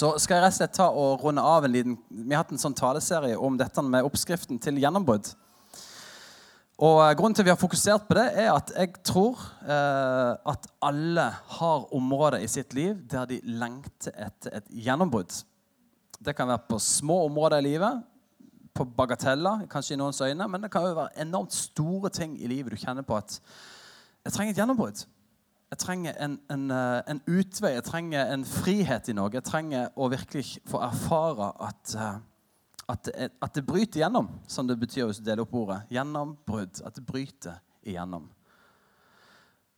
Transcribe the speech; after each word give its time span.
så 0.00 0.14
skal 0.16 0.38
jeg 0.38 0.44
rett 0.46 0.54
og 0.54 0.58
slett 0.60 0.76
ta 0.78 0.88
og 0.96 1.24
runde 1.24 1.42
av 1.44 1.66
en 1.66 1.72
liten 1.74 1.96
Vi 2.08 2.32
har 2.32 2.44
hatt 2.44 2.54
en 2.54 2.62
sånn 2.62 2.76
taleserie 2.78 3.36
om 3.36 3.58
dette 3.60 3.82
med 3.84 4.06
oppskriften 4.06 4.60
til 4.62 4.80
gjennombrudd. 4.80 5.32
Og 6.80 7.00
eh, 7.04 7.14
Grunnen 7.18 7.36
til 7.36 7.44
vi 7.44 7.52
har 7.52 7.60
fokusert 7.60 8.06
på 8.08 8.16
det, 8.16 8.26
er 8.40 8.48
at 8.54 8.72
jeg 8.72 8.94
tror 9.04 9.42
eh, 9.66 10.30
at 10.52 10.68
alle 10.86 11.26
har 11.56 11.84
områder 11.96 12.40
i 12.40 12.48
sitt 12.48 12.72
liv 12.76 13.02
der 13.10 13.28
de 13.28 13.42
lengter 13.44 14.16
etter 14.16 14.56
et 14.60 14.72
gjennombrudd. 14.86 15.34
Det 16.20 16.36
kan 16.36 16.48
være 16.48 16.64
på 16.70 16.80
små 16.80 17.24
områder 17.26 17.60
i 17.60 17.68
livet, 17.68 18.00
på 18.76 18.86
bagateller, 18.96 19.66
kanskje 19.68 19.96
i 19.96 20.00
noens 20.00 20.20
øyne, 20.24 20.46
men 20.48 20.62
det 20.62 20.70
kan 20.72 20.86
jo 20.86 20.96
være 20.96 21.20
enormt 21.20 21.52
store 21.52 22.08
ting 22.14 22.38
i 22.40 22.48
livet 22.48 22.72
du 22.72 22.80
kjenner 22.80 23.04
på 23.04 23.18
at 23.18 23.40
jeg 24.24 24.32
trenger 24.32 24.54
et 24.54 24.60
gjennombrudd. 24.62 25.04
Jeg 25.70 25.78
trenger 25.78 26.16
en, 26.18 26.32
en, 26.50 26.64
eh, 26.74 27.00
en, 27.12 27.20
utvei, 27.30 27.76
jeg 27.76 27.86
trenger 27.86 28.32
en 28.34 28.42
frihet 28.42 29.06
i 29.06 29.14
noe. 29.14 29.30
Jeg 29.30 29.46
trenger 29.46 29.92
å 29.94 30.08
virkelig 30.10 30.58
få 30.66 30.80
erfare 30.82 31.52
at, 31.62 31.92
eh, 31.94 32.16
at, 32.90 33.04
det, 33.06 33.28
at 33.38 33.54
det 33.54 33.62
bryter 33.68 34.00
igjennom, 34.00 34.32
som 34.50 34.66
det 34.66 34.80
betyr 34.80 35.06
hvis 35.06 35.22
du 35.22 35.28
deler 35.28 35.44
opp 35.44 35.54
ordet. 35.62 35.84
Gjennombrudd. 35.94 36.82
At 36.82 36.98
det 36.98 37.06
bryter 37.06 37.62
igjennom. 37.86 38.26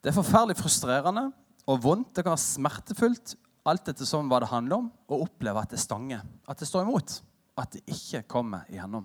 Det 0.01 0.11
er 0.11 0.17
forferdelig 0.17 0.57
frustrerende 0.63 1.29
og 1.69 1.85
vondt. 1.85 2.15
Det 2.17 2.25
kan 2.25 2.39
være 2.39 2.47
smertefullt, 2.47 3.37
alt 3.69 3.93
etter 3.93 4.09
sånn 4.09 4.33
hva 4.33 4.41
det 4.43 4.51
handler 4.51 4.81
om, 4.81 4.91
å 5.13 5.23
oppleve 5.29 5.61
at 5.61 5.77
det 5.77 5.85
stanger. 5.85 6.25
At 6.49 6.65
det 6.65 6.73
står 6.73 6.89
imot. 6.89 7.21
At 7.61 7.77
det 7.77 7.85
ikke 7.85 8.25
kommer 8.33 8.65
igjennom. 8.73 9.05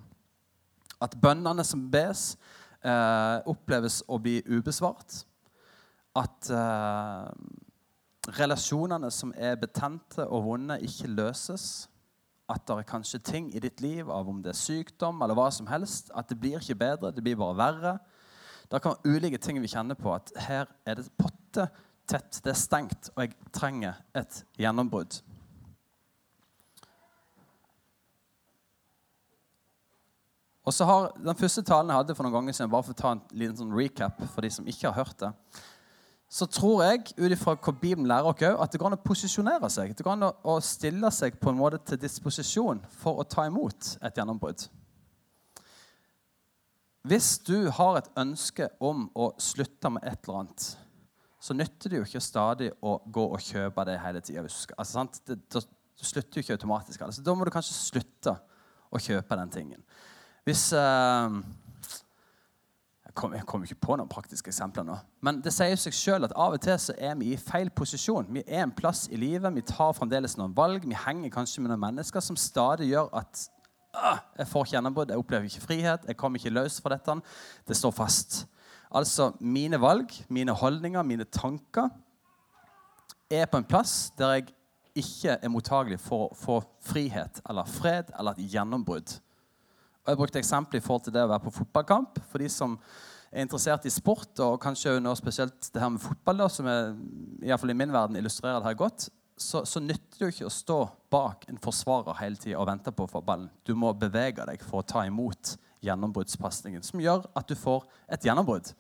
At 1.04 1.20
bønnene 1.20 1.68
som 1.68 1.84
bes, 1.92 2.38
eh, 2.80 3.40
oppleves 3.44 4.06
å 4.08 4.24
bli 4.24 4.40
ubesvart 4.48 5.26
at 6.18 6.50
uh, 6.52 7.30
relasjonene 8.38 9.10
som 9.14 9.34
er 9.38 9.58
betente 9.60 10.26
og 10.26 10.46
vonde, 10.48 10.80
ikke 10.84 11.12
løses. 11.12 11.88
At 12.50 12.64
det 12.68 12.78
er 12.78 12.88
kanskje 12.88 13.20
ting 13.24 13.50
i 13.56 13.62
ditt 13.64 13.82
liv, 13.84 14.10
av 14.10 14.30
om 14.30 14.42
det 14.44 14.54
er 14.54 14.60
sykdom 14.60 15.22
eller 15.24 15.36
hva 15.38 15.50
som 15.52 15.68
helst, 15.68 16.12
at 16.16 16.30
det 16.32 16.40
blir 16.40 16.62
ikke 16.62 16.80
bedre, 16.80 17.12
det 17.12 17.24
blir 17.24 17.40
bare 17.40 17.58
verre. 17.60 17.98
Det 18.72 18.82
kan 18.84 18.96
være 18.96 19.16
ulike 19.16 19.40
ting 19.44 19.60
vi 19.64 19.72
kjenner 19.72 20.00
på. 20.00 20.14
At 20.16 20.32
her 20.48 20.68
er 20.88 21.00
det 21.00 21.10
potte 21.20 21.70
tett, 22.08 22.40
det 22.44 22.54
er 22.54 22.60
stengt, 22.60 23.10
og 23.16 23.26
jeg 23.26 23.52
trenger 23.56 24.00
et 24.16 24.44
gjennombrudd. 24.60 25.22
Og 30.68 30.74
så 30.76 30.84
har 30.84 31.14
Den 31.16 31.36
første 31.36 31.64
talen 31.64 31.90
jeg 31.90 32.02
hadde 32.02 32.16
for 32.16 32.28
noen 32.28 32.42
ganger 32.42 32.56
siden, 32.56 32.72
bare 32.72 32.84
for 32.84 32.96
å 32.96 33.00
ta 33.00 33.14
en 33.16 33.24
liten 33.32 33.56
sånn 33.56 33.76
recap 33.76 34.20
for 34.34 34.44
de 34.44 34.52
som 34.52 34.68
ikke 34.68 34.90
har 34.90 34.98
hørt 35.00 35.20
det, 35.22 35.32
så 36.28 36.46
tror 36.52 36.82
jeg 36.84 37.14
ut 37.16 37.32
ifra 37.32 37.54
hva 37.56 37.72
Bibelen 37.72 38.08
lærer 38.10 38.28
oss, 38.28 38.42
at 38.44 38.72
det 38.74 38.80
går 38.82 38.90
an 38.90 38.98
å 38.98 39.04
posisjonere 39.06 39.70
seg. 39.72 39.94
Det 39.96 40.04
går 40.04 40.18
an 40.18 40.28
å 40.28 40.58
stille 40.64 41.12
seg 41.16 41.38
på 41.40 41.54
en 41.54 41.60
måte 41.60 41.80
til 41.88 42.02
disposisjon 42.02 42.82
for 43.00 43.22
å 43.22 43.28
ta 43.28 43.46
imot 43.48 43.94
et 44.04 44.20
gjennombrudd. 44.20 44.66
Hvis 47.08 47.38
du 47.48 47.70
har 47.72 48.02
et 48.02 48.10
ønske 48.20 48.68
om 48.84 49.06
å 49.16 49.30
slutte 49.40 49.92
med 49.96 50.04
et 50.04 50.20
eller 50.28 50.42
annet, 50.42 50.66
så 51.40 51.56
nytter 51.56 51.94
det 51.94 52.02
jo 52.02 52.08
ikke 52.10 52.24
stadig 52.26 52.74
å 52.84 52.98
gå 53.06 53.24
og 53.30 53.40
kjøpe 53.46 53.86
det 53.88 53.96
hele 54.04 54.20
tida. 54.20 54.44
Altså, 54.76 55.06
det, 55.30 55.64
slutter 56.04 56.42
jo 56.42 56.44
ikke 56.44 56.58
automatisk. 56.58 57.06
Altså, 57.06 57.24
da 57.24 57.36
må 57.38 57.48
du 57.48 57.54
kanskje 57.54 57.78
slutte 57.78 58.36
å 58.92 59.00
kjøpe 59.00 59.40
den 59.40 59.56
tingen. 59.56 59.88
Hvis... 60.44 60.74
Uh, 63.18 63.22
kom, 63.22 63.34
kommer 63.50 63.66
ikke 63.66 63.82
på 63.82 63.98
noen 63.98 64.10
praktiske 64.10 64.52
eksempler 64.52 64.86
nå. 64.86 64.98
Men 65.26 65.42
det 65.42 65.54
sier 65.56 65.78
seg 65.80 65.96
selv 65.98 66.28
at 66.30 66.36
av 66.38 66.54
og 66.54 66.62
til 66.62 66.78
så 66.80 66.94
er 66.98 67.16
vi 67.20 67.34
i 67.34 67.40
feil 67.42 67.72
posisjon. 67.74 68.30
Vi 68.34 68.44
er 68.46 68.64
en 68.64 68.74
plass 68.76 69.08
i 69.10 69.18
livet, 69.18 69.50
vi 69.56 69.66
tar 69.66 69.96
fremdeles 69.98 70.38
noen 70.38 70.56
valg. 70.58 70.86
Vi 70.86 70.98
henger 71.06 71.34
kanskje 71.34 71.64
med 71.64 71.74
noen 71.74 71.86
mennesker 71.88 72.24
som 72.24 72.38
stadig 72.40 72.92
gjør 72.92 73.10
at 73.18 73.48
jeg 74.38 74.46
får 74.52 74.66
ikke 74.66 74.76
gjennombrudd, 74.76 75.10
jeg 75.10 75.18
opplever 75.18 75.48
ikke 75.50 75.64
frihet, 75.64 76.04
jeg 76.06 76.18
kommer 76.20 76.38
ikke 76.38 76.54
løs 76.54 76.76
fra 76.84 76.94
dette. 76.94 77.16
Det 77.66 77.78
står 77.78 77.96
fast. 77.98 78.44
Altså, 78.94 79.32
mine 79.42 79.80
valg, 79.82 80.14
mine 80.30 80.54
holdninger, 80.54 81.02
mine 81.04 81.26
tanker 81.26 81.90
er 83.32 83.50
på 83.50 83.58
en 83.58 83.68
plass 83.68 84.12
der 84.20 84.38
jeg 84.38 84.48
ikke 84.98 85.38
er 85.42 85.52
mottagelig 85.52 86.00
for 86.02 86.28
å 86.28 86.38
få 86.38 86.60
frihet 86.86 87.42
eller 87.50 87.68
fred 87.70 88.14
eller 88.18 88.38
et 88.38 88.54
gjennombrudd. 88.54 89.18
Og 90.08 90.14
Jeg 90.14 90.18
brukte 90.22 90.40
eksempel 90.40 90.80
i 90.80 90.84
forhold 90.84 91.04
til 91.04 91.14
det 91.18 91.26
å 91.26 91.28
være 91.28 91.44
på 91.44 91.52
fotballkamp. 91.58 92.22
For 92.32 92.40
de 92.40 92.48
som 92.48 92.78
er 93.28 93.44
interessert 93.44 93.84
i 93.90 93.92
sport, 93.92 94.40
og 94.40 94.56
kanskje 94.64 94.94
nå 95.04 95.12
spesielt 95.20 95.68
det 95.74 95.82
her 95.84 95.92
med 95.92 96.00
fotball, 96.00 96.46
da, 96.46 96.48
som 96.48 96.70
er, 96.72 96.94
i, 97.44 97.52
fall 97.52 97.74
i 97.74 97.76
min 97.76 97.92
verden 97.92 98.16
illustrerer 98.16 98.62
det 98.64 98.70
her 98.70 98.80
godt, 98.80 99.10
så, 99.36 99.66
så 99.68 99.84
nytter 99.84 100.16
det 100.16 100.24
jo 100.24 100.32
ikke 100.32 100.48
å 100.48 100.54
stå 100.56 100.80
bak 101.12 101.44
en 101.52 101.60
forsvarer 101.62 102.22
hele 102.22 102.40
tida 102.40 102.56
og 102.62 102.70
vente 102.72 102.96
på 102.96 103.04
å 103.04 103.12
få 103.12 103.22
ballen. 103.28 103.52
Du 103.68 103.76
må 103.76 103.92
bevege 104.00 104.48
deg 104.48 104.64
for 104.64 104.80
å 104.80 104.88
ta 104.88 105.04
imot 105.06 105.58
gjennombruddspasningen, 105.84 106.88
som 106.88 107.04
gjør 107.04 107.28
at 107.36 107.52
du 107.52 107.60
får 107.60 107.84
et 108.08 108.32
gjennombrudd. 108.32 108.72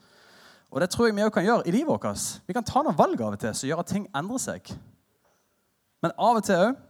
Og 0.72 0.80
det 0.80 0.90
tror 0.96 1.10
jeg 1.10 1.20
vi 1.20 1.28
òg 1.28 1.36
kan 1.36 1.46
gjøre 1.46 1.68
i 1.68 1.76
livet 1.76 1.92
vårt. 1.92 2.28
Vi 2.48 2.56
kan 2.56 2.66
ta 2.72 2.88
noen 2.88 2.96
valg 2.98 3.20
av 3.20 3.36
og 3.36 3.44
til 3.44 3.52
som 3.52 3.68
gjør 3.68 3.84
at 3.84 3.92
ting 3.92 4.08
endrer 4.16 4.48
seg. 4.48 4.72
Men 6.00 6.16
av 6.16 6.40
og 6.40 6.48
til 6.48 6.70
òg, 6.70 6.84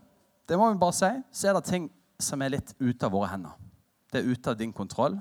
det 0.45 0.61
må 0.61 0.69
vi 0.69 0.83
bare 0.85 1.01
si, 1.01 1.15
så 1.33 1.49
er 1.49 1.57
det 1.57 1.69
ting 1.73 1.89
som 2.21 2.45
er 2.45 2.53
litt 2.53 2.77
ute 2.77 3.01
av 3.01 3.17
våre 3.17 3.33
hender. 3.33 3.66
Det 4.11 4.21
er 4.21 4.29
ute 4.31 4.53
av 4.53 4.59
din 4.59 4.73
kontroll. 4.73 5.17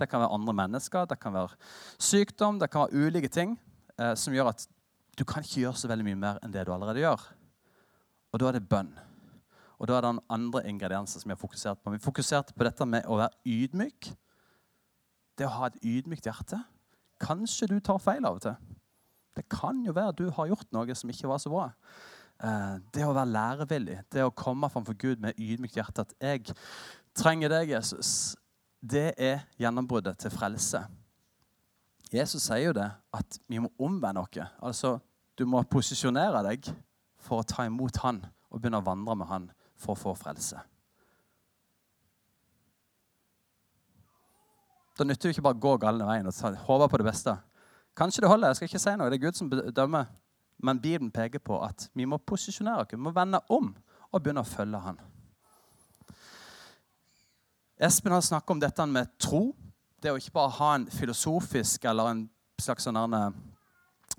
Det 0.00 0.08
kan 0.08 0.22
være 0.22 0.34
andre 0.34 0.54
mennesker, 0.62 1.06
det 1.06 1.18
kan 1.20 1.34
være 1.36 1.56
sykdom, 2.00 2.58
det 2.58 2.70
kan 2.72 2.86
være 2.86 3.06
ulike 3.06 3.28
ting 3.28 3.58
eh, 4.00 4.14
som 4.16 4.34
gjør 4.34 4.54
at 4.54 4.64
du 5.18 5.26
kan 5.28 5.44
ikke 5.44 5.66
gjøre 5.66 5.76
så 5.76 5.90
veldig 5.90 6.06
mye 6.06 6.18
mer 6.18 6.40
enn 6.40 6.54
det 6.54 6.64
du 6.64 6.72
allerede 6.72 7.02
gjør. 7.02 7.20
Og 8.32 8.40
da 8.40 8.48
er 8.48 8.56
det 8.56 8.68
bønn. 8.70 8.92
Og 9.80 9.88
da 9.88 9.96
er 9.96 10.04
det 10.04 10.24
andre 10.32 10.62
ingredienser 10.68 11.20
som 11.20 11.30
vi 11.30 11.34
har 11.34 11.40
fokusert 11.40 11.80
på. 11.82 11.92
Vi 11.92 12.02
fokuserte 12.04 12.56
på 12.56 12.64
dette 12.64 12.86
med 12.88 13.08
å 13.08 13.18
være 13.20 13.36
ydmyk. 13.48 14.10
Det 15.36 15.48
å 15.48 15.54
ha 15.56 15.70
et 15.70 15.80
ydmykt 15.84 16.28
hjerte. 16.28 16.60
Kanskje 17.20 17.68
du 17.70 17.78
tar 17.84 18.00
feil 18.00 18.24
av 18.28 18.38
og 18.38 18.44
til. 18.44 18.56
Det 19.36 19.46
kan 19.52 19.80
jo 19.86 19.94
være 19.96 20.16
du 20.18 20.26
har 20.36 20.50
gjort 20.50 20.72
noe 20.74 20.96
som 20.96 21.12
ikke 21.12 21.28
var 21.30 21.40
så 21.40 21.52
bra. 21.52 21.68
Eh, 22.40 22.76
det 22.92 23.04
å 23.04 23.12
være 23.12 23.32
lærevillig, 23.34 23.98
det 24.12 24.24
å 24.24 24.32
komme 24.36 24.68
framfor 24.72 24.96
Gud 25.00 25.20
med 25.20 25.36
ydmykt 25.40 25.76
hjerte. 25.76 26.04
At 26.04 26.14
jeg 26.20 26.54
trenger 27.16 27.52
deg, 27.52 27.74
Jesus, 27.74 28.36
det 28.80 29.12
er 29.18 29.44
gjennombruddet 29.60 30.18
til 30.22 30.32
frelse. 30.32 30.82
Jesus 32.10 32.42
sier 32.48 32.70
jo 32.70 32.74
det, 32.74 32.88
at 33.14 33.38
vi 33.48 33.60
må 33.62 33.70
omvende 33.78 34.22
oss. 34.24 34.40
Altså, 34.62 34.98
du 35.38 35.46
må 35.46 35.62
posisjonere 35.62 36.42
deg 36.48 36.72
for 37.20 37.40
å 37.40 37.46
ta 37.46 37.66
imot 37.68 38.00
Han 38.02 38.24
og 38.50 38.58
begynne 38.58 38.80
å 38.80 38.86
vandre 38.86 39.16
med 39.20 39.30
Han 39.30 39.50
for 39.78 39.94
å 39.94 40.00
få 40.00 40.14
frelse. 40.18 40.58
Da 44.98 45.06
nytter 45.06 45.30
det 45.30 45.36
ikke 45.36 45.46
bare 45.46 45.56
å 45.56 45.62
gå 45.64 45.76
galne 45.80 46.04
veien 46.04 46.26
og 46.28 46.58
håpe 46.66 46.90
på 46.92 46.98
det 47.00 47.06
beste. 47.06 47.36
Kanskje 47.96 48.24
det 48.24 48.28
holder, 48.28 48.50
jeg 48.50 48.58
skal 48.58 48.68
ikke 48.68 48.82
si 48.82 48.96
noe, 48.98 49.08
det 49.08 49.16
er 49.16 49.22
Gud 49.22 49.38
som 49.38 49.48
dømmer. 49.48 50.10
Men 50.60 50.80
Bibelen 50.80 51.12
peker 51.14 51.40
på 51.40 51.56
at 51.64 51.86
vi 51.96 52.04
må 52.04 52.18
posisjonere 52.20 52.84
oss, 52.84 52.92
vi 52.92 53.00
må 53.00 53.14
vende 53.16 53.40
om 53.48 53.70
og 54.10 54.20
begynne 54.20 54.42
å 54.44 54.50
følge 54.50 54.82
Han. 54.84 55.00
Espen 57.80 58.12
har 58.12 58.20
snakket 58.20 58.50
om 58.50 58.60
dette 58.60 58.86
med 58.86 59.08
tro. 59.18 59.54
Det 60.02 60.12
å 60.12 60.18
ikke 60.20 60.34
bare 60.36 60.52
ha 60.58 60.74
en 60.76 60.84
filosofisk 60.92 61.86
eller 61.88 62.10
en 62.10 62.26
slags 62.60 62.84
sånn 62.84 63.00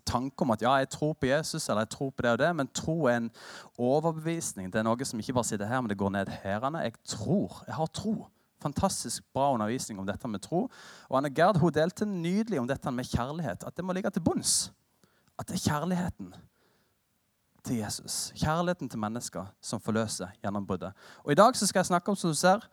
tanke 0.08 0.42
om 0.42 0.54
at 0.56 0.64
ja, 0.66 0.72
jeg 0.82 0.90
tror 0.96 1.14
på 1.14 1.30
Jesus 1.30 1.68
eller 1.70 1.86
jeg 1.86 1.94
tror 1.94 2.10
på 2.10 2.26
det 2.26 2.32
og 2.34 2.40
det, 2.42 2.50
men 2.58 2.70
tro 2.74 2.96
er 3.06 3.20
en 3.20 3.30
overbevisning. 3.78 4.72
Det 4.74 4.82
er 4.82 4.88
noe 4.88 5.06
som 5.06 5.22
ikke 5.22 5.36
bare 5.38 5.50
sitter 5.52 5.70
her, 5.70 5.82
men 5.82 5.92
det 5.92 6.00
går 6.00 6.14
ned 6.16 6.32
herene. 6.42 6.82
Jeg 6.88 6.98
tror. 7.06 7.62
Jeg 7.68 7.78
har 7.78 7.92
tro. 7.94 8.16
Fantastisk 8.62 9.26
bra 9.34 9.52
undervisning 9.54 10.02
om 10.02 10.10
dette 10.10 10.30
med 10.30 10.42
tro. 10.42 10.68
Og 11.10 11.18
Anne 11.18 11.30
Gerd 11.34 11.62
hun 11.62 11.74
delte 11.74 12.06
nydelig 12.06 12.62
om 12.62 12.70
dette 12.70 12.94
med 12.94 13.10
kjærlighet. 13.10 13.66
At 13.68 13.78
det 13.78 13.86
må 13.86 13.94
ligge 13.94 14.10
til 14.14 14.26
bunns. 14.26 14.72
At 15.38 15.50
det 15.50 15.60
er 15.60 15.68
kjærligheten 15.70 16.34
til 17.66 17.78
Jesus. 17.82 18.32
Kjærligheten 18.38 18.90
til 18.90 19.00
mennesker 19.02 19.50
som 19.62 19.82
forløser 19.82 20.32
gjennombruddet. 20.42 20.92
Og 21.24 21.32
I 21.32 21.38
dag 21.38 21.58
så 21.58 21.68
skal 21.70 21.80
jeg 21.80 21.92
snakke 21.92 22.12
om 22.12 22.18
som 22.18 22.34
du 22.34 22.38
ser, 22.38 22.64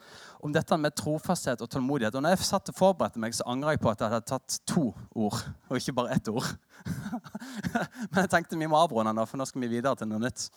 om 0.41 0.53
dette 0.53 0.79
med 0.81 0.97
trofasthet 0.97 1.61
og 1.65 1.71
tålmodighet. 1.71 2.15
Og 2.15 2.25
når 2.25 2.37
jeg 2.37 2.49
satt 2.49 2.71
og 2.73 2.79
forberedte 2.79 3.21
meg, 3.21 3.37
så 3.37 3.47
angrer 3.47 3.77
jeg 3.77 3.83
på 3.85 3.91
at 3.93 4.01
jeg 4.01 4.15
hadde 4.15 4.31
tatt 4.31 4.61
to 4.69 4.87
ord, 5.13 5.43
og 5.69 5.77
ikke 5.77 5.97
bare 5.99 6.17
ett 6.17 6.31
ord. 6.33 6.49
Men 8.13 8.23
jeg 8.23 8.33
tenkte 8.33 8.59
vi 8.59 8.71
må 8.71 8.81
avrunde 8.81 9.13
nå, 9.13 9.27
for 9.29 9.41
nå 9.41 9.49
skal 9.49 9.65
vi 9.65 9.73
videre 9.77 9.97
til 9.99 10.09
noe 10.09 10.23
nytt. 10.25 10.49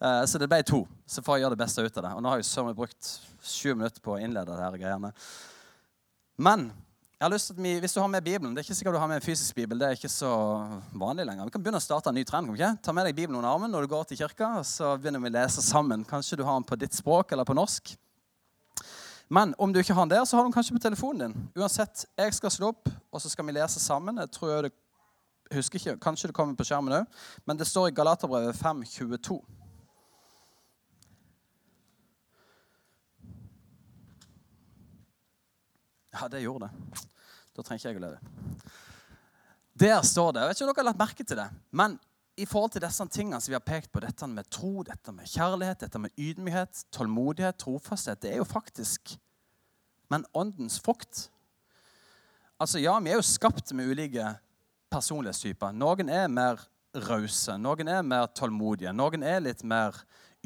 Eh, 0.00 0.24
så 0.26 0.42
det 0.42 0.50
ble 0.50 0.60
to. 0.66 0.82
Så 1.06 1.22
får 1.22 1.38
jeg 1.38 1.46
gjøre 1.46 1.56
det 1.56 1.62
beste 1.62 1.86
ut 1.86 2.02
av 2.02 2.08
det. 2.08 2.12
Og 2.16 2.24
nå 2.24 2.32
har 2.32 2.42
jeg 2.42 2.50
søren 2.50 2.76
brukt 2.78 3.14
sju 3.42 3.72
minutter 3.74 4.02
på 4.02 4.16
å 4.16 4.20
innlede 4.22 4.54
det 4.54 4.66
her 4.66 4.82
greiene. 4.82 5.14
Men 6.38 6.70
jeg 7.18 7.26
har 7.26 7.32
lyst 7.32 7.48
til 7.50 7.56
at 7.56 7.62
vi, 7.62 7.78
Hvis 7.82 7.92
du 7.92 8.00
har 8.00 8.06
med 8.06 8.22
Bibelen 8.22 8.54
Det 8.54 8.60
er 8.60 8.66
ikke 8.68 8.74
sikkert 8.78 8.94
du 8.94 8.98
har 8.98 9.08
med 9.10 9.16
en 9.16 9.22
fysisk 9.22 9.54
bibel. 9.54 9.78
Det 9.78 9.86
er 9.86 9.96
ikke 9.96 10.08
så 10.08 10.30
vanlig 10.94 11.24
lenger. 11.26 11.44
Vi 11.44 11.50
kan 11.50 11.62
begynne 11.62 11.80
å 11.80 11.82
starte 11.82 12.12
en 12.12 12.14
ny 12.14 12.22
trend. 12.24 12.52
ikke? 12.54 12.76
Ta 12.82 12.92
med 12.94 13.08
deg 13.08 13.16
Bibelen 13.16 13.40
under 13.40 13.50
armen 13.50 13.72
når 13.74 13.82
du 13.82 13.90
går 13.90 14.04
til 14.04 14.20
kirka, 14.20 14.52
og 14.60 14.66
så 14.66 14.92
begynner 14.96 15.18
vi 15.24 15.32
å 15.32 15.34
lese 15.34 15.62
sammen. 15.62 16.04
Kanskje 16.06 16.38
du 16.38 16.44
har 16.46 16.54
den 16.54 16.68
på 16.68 16.78
ditt 16.78 16.94
språk 16.94 17.32
eller 17.32 17.44
på 17.44 17.58
norsk. 17.58 17.96
Men 19.28 19.54
om 19.58 19.72
du 19.72 19.80
ikke 19.80 19.94
har 19.94 20.06
den 20.06 20.14
der, 20.14 20.24
så 20.24 20.36
har 20.36 20.44
du 20.44 20.48
den 20.48 20.54
kanskje 20.54 20.78
på 20.78 20.84
telefonen 20.86 21.34
din. 21.34 21.48
Uansett, 21.58 22.06
jeg 22.16 22.34
skal 22.38 22.54
slå 22.54 22.70
opp, 22.70 22.88
og 23.10 23.20
så 23.20 23.28
skal 23.28 23.50
vi 23.50 23.58
lese 23.58 23.82
sammen. 23.82 24.22
Jeg 24.22 24.30
tror 24.38 24.54
jeg 24.54 24.68
det, 24.68 24.72
husker 25.58 25.82
ikke, 25.82 25.98
Kanskje 26.00 26.30
det 26.30 26.38
kommer 26.38 26.54
på 26.54 26.64
skjermen 26.70 27.00
òg. 27.00 27.22
Men 27.44 27.58
det 27.58 27.66
står 27.66 27.90
i 27.90 27.98
Galaterbrevet 27.98 28.54
5.22. 28.62 29.42
Ja, 36.18 36.28
det 36.28 36.42
gjorde 36.42 36.66
det. 36.66 37.06
Da 37.54 37.62
trenger 37.62 37.78
ikke 37.78 37.90
jeg 37.92 38.00
å 38.00 38.04
leve. 38.04 38.18
Der 39.78 40.02
står 40.02 40.32
det. 40.34 40.42
Jeg 40.42 40.50
vet 40.50 40.58
ikke 40.58 40.66
om 40.66 40.70
dere 40.72 40.82
har 40.82 40.88
lagt 40.90 41.02
merke 41.02 41.26
til 41.26 41.38
det. 41.38 41.48
Men 41.70 41.94
i 42.38 42.46
forhold 42.46 42.74
til 42.74 42.82
disse 42.82 43.06
tingene 43.14 43.38
som 43.42 43.52
vi 43.52 43.58
har 43.58 43.66
pekt 43.66 43.92
på, 43.94 44.02
dette 44.02 44.26
med 44.30 44.46
tro, 44.50 44.82
dette 44.86 45.14
med 45.14 45.30
kjærlighet, 45.30 45.80
dette 45.84 46.02
med 46.02 46.14
ydmykhet, 46.18 46.84
tålmodighet, 46.94 47.58
trofasthet, 47.58 48.20
det 48.22 48.34
er 48.34 48.42
jo 48.42 48.46
faktisk 48.48 49.16
Men 50.08 50.24
åndens 50.32 50.78
frukt 50.80 51.28
Altså, 52.58 52.78
ja, 52.78 52.96
vi 52.98 53.10
er 53.10 53.20
jo 53.20 53.22
skapt 53.22 53.70
med 53.76 53.86
ulike 53.86 54.32
personlighetstyper. 54.90 55.70
Noen 55.78 56.08
er 56.10 56.24
mer 56.32 56.58
rause, 57.06 57.54
noen 57.54 57.90
er 57.92 58.00
mer 58.02 58.26
tålmodige, 58.34 58.90
noen 58.96 59.22
er 59.22 59.44
litt 59.44 59.62
mer 59.62 59.94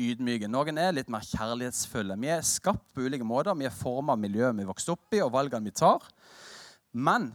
ydmyke, 0.01 0.49
noen 0.51 0.81
er 0.81 0.95
litt 0.97 1.11
mer 1.13 1.25
kjærlighetsfulle. 1.27 2.17
Vi 2.21 2.31
er 2.33 2.45
skapt 2.47 2.93
på 2.95 3.05
ulike 3.05 3.27
måter. 3.27 3.57
Vi 3.59 3.69
er 3.69 3.75
formet 3.75 4.15
av 4.15 4.21
miljøet 4.23 4.57
vi 4.59 4.69
vokste 4.69 4.95
opp 4.95 5.17
i, 5.17 5.21
og 5.25 5.33
valgene 5.35 5.69
vi 5.69 5.75
tar. 5.77 6.07
Men 6.93 7.31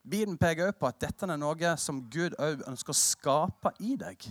Bibelen 0.00 0.38
peker 0.40 0.70
også 0.70 0.80
på 0.80 0.88
at 0.88 1.00
dette 1.02 1.28
er 1.28 1.40
noe 1.40 1.74
som 1.80 2.00
Gud 2.12 2.36
òg 2.40 2.64
ønsker 2.68 2.94
å 2.94 3.00
skape 3.00 3.74
i 3.84 3.96
deg. 4.00 4.30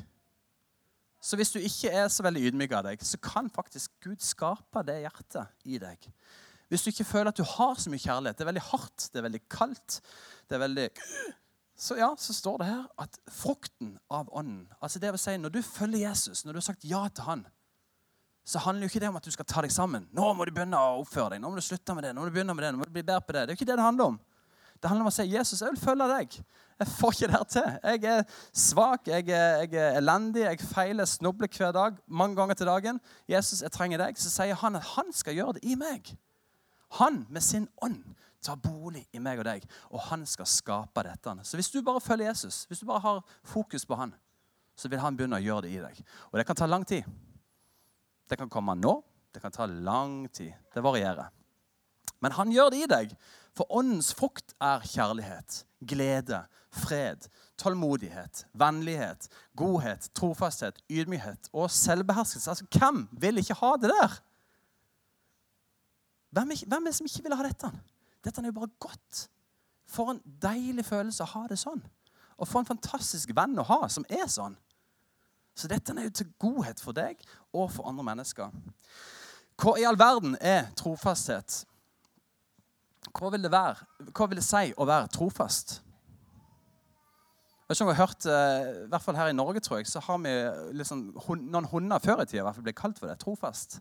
Så 1.22 1.38
hvis 1.38 1.52
du 1.52 1.60
ikke 1.60 1.92
er 1.92 2.08
så 2.12 2.24
veldig 2.24 2.46
ydmyk 2.50 2.74
av 2.78 2.88
deg, 2.88 3.02
så 3.06 3.20
kan 3.22 3.50
faktisk 3.52 3.92
Gud 4.04 4.24
skape 4.24 4.84
det 4.88 5.02
hjertet 5.04 5.68
i 5.68 5.78
deg. 5.82 6.08
Hvis 6.70 6.86
du 6.86 6.92
ikke 6.92 7.08
føler 7.08 7.32
at 7.32 7.38
du 7.38 7.46
har 7.46 7.78
så 7.82 7.92
mye 7.92 8.02
kjærlighet, 8.02 8.38
det 8.38 8.46
er 8.46 8.52
veldig 8.52 8.66
hardt, 8.70 9.10
det 9.12 9.20
er 9.20 9.26
veldig 9.26 9.46
kaldt 9.52 10.00
det 10.50 10.58
er 10.58 10.66
veldig... 10.66 10.90
Så 11.80 11.96
ja, 11.96 12.10
så 12.20 12.34
står 12.36 12.58
det 12.60 12.68
her 12.68 12.88
at 13.00 13.18
frukten 13.32 13.94
av 14.12 14.28
ånden 14.36 14.66
altså 14.84 15.00
det 15.00 15.14
vil 15.14 15.22
si, 15.22 15.38
Når 15.40 15.54
du 15.54 15.62
følger 15.64 16.10
Jesus, 16.10 16.44
når 16.44 16.54
du 16.54 16.60
har 16.60 16.66
sagt 16.66 16.84
ja 16.84 17.06
til 17.08 17.24
han, 17.24 17.46
så 18.50 18.62
handler 18.64 18.88
jo 18.88 18.90
ikke 18.90 19.02
det 19.04 19.10
om 19.12 19.18
at 19.20 19.28
du 19.28 19.34
skal 19.34 19.46
ta 19.46 19.62
deg 19.62 19.74
sammen. 19.74 20.08
Nå 20.16 20.32
må 20.34 20.48
du 20.48 20.54
begynne 20.56 20.80
å 20.80 21.04
oppføre 21.04 21.36
deg, 21.36 21.44
nå 21.44 21.52
må 21.52 21.60
du 21.60 21.66
slutte 21.66 21.94
med 21.94 22.08
det, 22.08 22.16
nå 22.16 22.24
må 22.24 22.30
du 22.30 22.34
begynne 22.34 22.56
med 22.58 22.66
det, 22.66 22.72
nå 22.74 22.82
må 22.82 22.88
du 22.88 22.96
bli 22.96 23.06
bedre 23.06 23.22
på 23.22 23.36
det. 23.36 23.44
Det 23.46 23.54
er 23.54 23.54
jo 23.54 23.60
ikke 23.60 23.70
det 23.70 23.78
det 23.78 23.86
handler 23.86 24.14
om. 24.14 24.18
Det 24.80 24.90
handler 24.90 25.06
om 25.06 25.12
å 25.12 25.14
si 25.14 25.26
Jesus, 25.28 25.60
jeg 25.60 25.76
vil 25.76 25.82
følge 25.82 26.08
deg. 26.10 26.38
Jeg 26.80 26.92
får 26.96 27.16
ikke 27.16 27.30
det 27.34 27.42
til. 27.52 27.68
Jeg 27.84 28.04
er 28.08 28.22
svak, 28.56 29.10
jeg 29.12 29.28
er, 29.28 29.66
jeg 29.66 29.76
er 29.76 29.98
elendig, 30.00 30.46
jeg 30.46 30.62
feiler, 30.64 31.06
snubler 31.06 31.52
hver 31.52 31.76
dag. 31.76 32.00
mange 32.08 32.40
ganger 32.40 32.56
til 32.56 32.72
dagen. 32.72 33.02
Jesus, 33.28 33.62
jeg 33.62 33.72
trenger 33.76 34.00
deg. 34.00 34.18
Så 34.18 34.32
sier 34.32 34.56
han 34.56 34.80
at 34.80 34.88
han 34.96 35.12
skal 35.14 35.36
gjøre 35.36 35.58
det 35.60 35.68
i 35.68 35.76
meg. 35.76 36.14
Han 36.98 37.26
med 37.30 37.44
sin 37.46 37.68
ånd 37.84 38.02
tar 38.42 38.56
bolig 38.56 39.04
i 39.12 39.20
meg 39.20 39.42
og 39.42 39.46
deg, 39.46 39.66
og 39.92 40.00
han 40.08 40.24
skal 40.26 40.48
skape 40.48 41.04
dette. 41.04 41.36
Så 41.44 41.60
hvis 41.60 41.70
du 41.70 41.82
bare 41.84 42.02
følger 42.02 42.32
Jesus, 42.32 42.64
hvis 42.66 42.80
du 42.80 42.88
bare 42.88 43.04
har 43.04 43.24
fokus 43.44 43.86
på 43.86 44.00
han, 44.00 44.16
så 44.80 44.88
vil 44.88 45.04
han 45.04 45.18
begynne 45.18 45.38
å 45.38 45.44
gjøre 45.44 45.68
det 45.68 45.76
i 45.76 45.82
deg. 45.84 46.06
Og 46.32 46.40
det 46.40 46.48
kan 46.48 46.56
ta 46.56 46.66
lang 46.66 46.88
tid. 46.88 47.04
Det 48.30 48.38
kan 48.38 48.50
komme 48.52 48.76
nå, 48.78 49.00
det 49.34 49.42
kan 49.42 49.54
ta 49.54 49.66
lang 49.66 50.28
tid. 50.34 50.54
Det 50.74 50.84
varierer. 50.84 51.32
Men 52.20 52.36
han 52.36 52.52
gjør 52.52 52.72
det 52.74 52.84
i 52.84 52.90
deg. 52.90 53.14
For 53.58 53.68
åndens 53.74 54.14
frukt 54.16 54.54
er 54.62 54.84
kjærlighet, 54.86 55.64
glede, 55.88 56.44
fred, 56.72 57.26
tålmodighet, 57.58 58.46
vennlighet, 58.54 59.28
godhet, 59.58 60.10
trofasthet, 60.16 60.80
ydmykhet 60.90 61.50
og 61.54 61.72
selvbeherskelse. 61.72 62.50
Altså, 62.50 62.66
Hvem 62.78 63.08
vil 63.12 63.42
ikke 63.42 63.58
ha 63.60 63.74
det 63.82 63.92
der? 63.92 64.20
Hvem 66.30 66.54
hvem 66.68 66.86
er 66.86 66.92
det 66.92 66.96
som 66.96 67.10
ikke 67.10 67.26
vil 67.26 67.36
ha 67.36 67.44
dette? 67.44 67.72
Dette 68.24 68.42
er 68.42 68.52
jo 68.52 68.60
bare 68.60 68.76
godt. 68.80 69.30
For 69.90 70.12
en 70.12 70.22
deilig 70.42 70.86
følelse 70.86 71.26
å 71.26 71.34
ha 71.34 71.48
det 71.50 71.58
sånn. 71.58 71.82
Og 72.38 72.48
for 72.48 72.62
en 72.62 72.70
fantastisk 72.70 73.32
venn 73.36 73.58
å 73.60 73.66
ha 73.66 73.88
som 73.90 74.06
er 74.10 74.28
sånn. 74.30 74.56
Så 75.60 75.68
dette 75.68 75.92
er 75.92 76.08
jo 76.08 76.16
til 76.16 76.30
godhet 76.40 76.80
for 76.80 76.96
deg 76.96 77.20
og 77.52 77.68
for 77.74 77.90
andre 77.90 78.06
mennesker. 78.08 78.54
Hva 79.60 79.76
i 79.76 79.84
all 79.84 80.00
verden 80.00 80.38
er 80.40 80.70
trofasthet? 80.80 81.66
Hva 83.12 83.32
vil 83.34 83.44
det 83.44 83.52
være? 83.52 83.76
Hva 84.16 84.28
vil 84.30 84.40
det 84.40 84.46
si 84.48 84.72
å 84.78 84.88
være 84.88 85.12
trofast? 85.12 85.80
Jeg 87.70 87.76
vet 87.76 87.78
ikke 87.78 87.86
om 87.86 87.92
dere 87.92 88.00
har 88.00 88.08
hørt, 88.08 88.26
eh, 88.26 88.86
i 88.86 88.90
hvert 88.90 89.04
fall 89.06 89.18
her 89.20 89.28
i 89.30 89.36
Norge 89.36 89.60
tror 89.62 89.78
jeg, 89.78 89.88
så 89.88 90.00
har 90.02 90.18
vi 90.24 90.32
liksom, 90.80 91.04
noen 91.52 91.68
hunder 91.70 92.00
før 92.02 92.24
i 92.24 92.26
tida 92.26 92.42
i 92.42 92.46
hvert 92.48 92.58
fall 92.58 92.66
ble 92.66 92.74
kalt 92.74 92.98
for 93.02 93.12
det. 93.12 93.20
Trofast. 93.22 93.78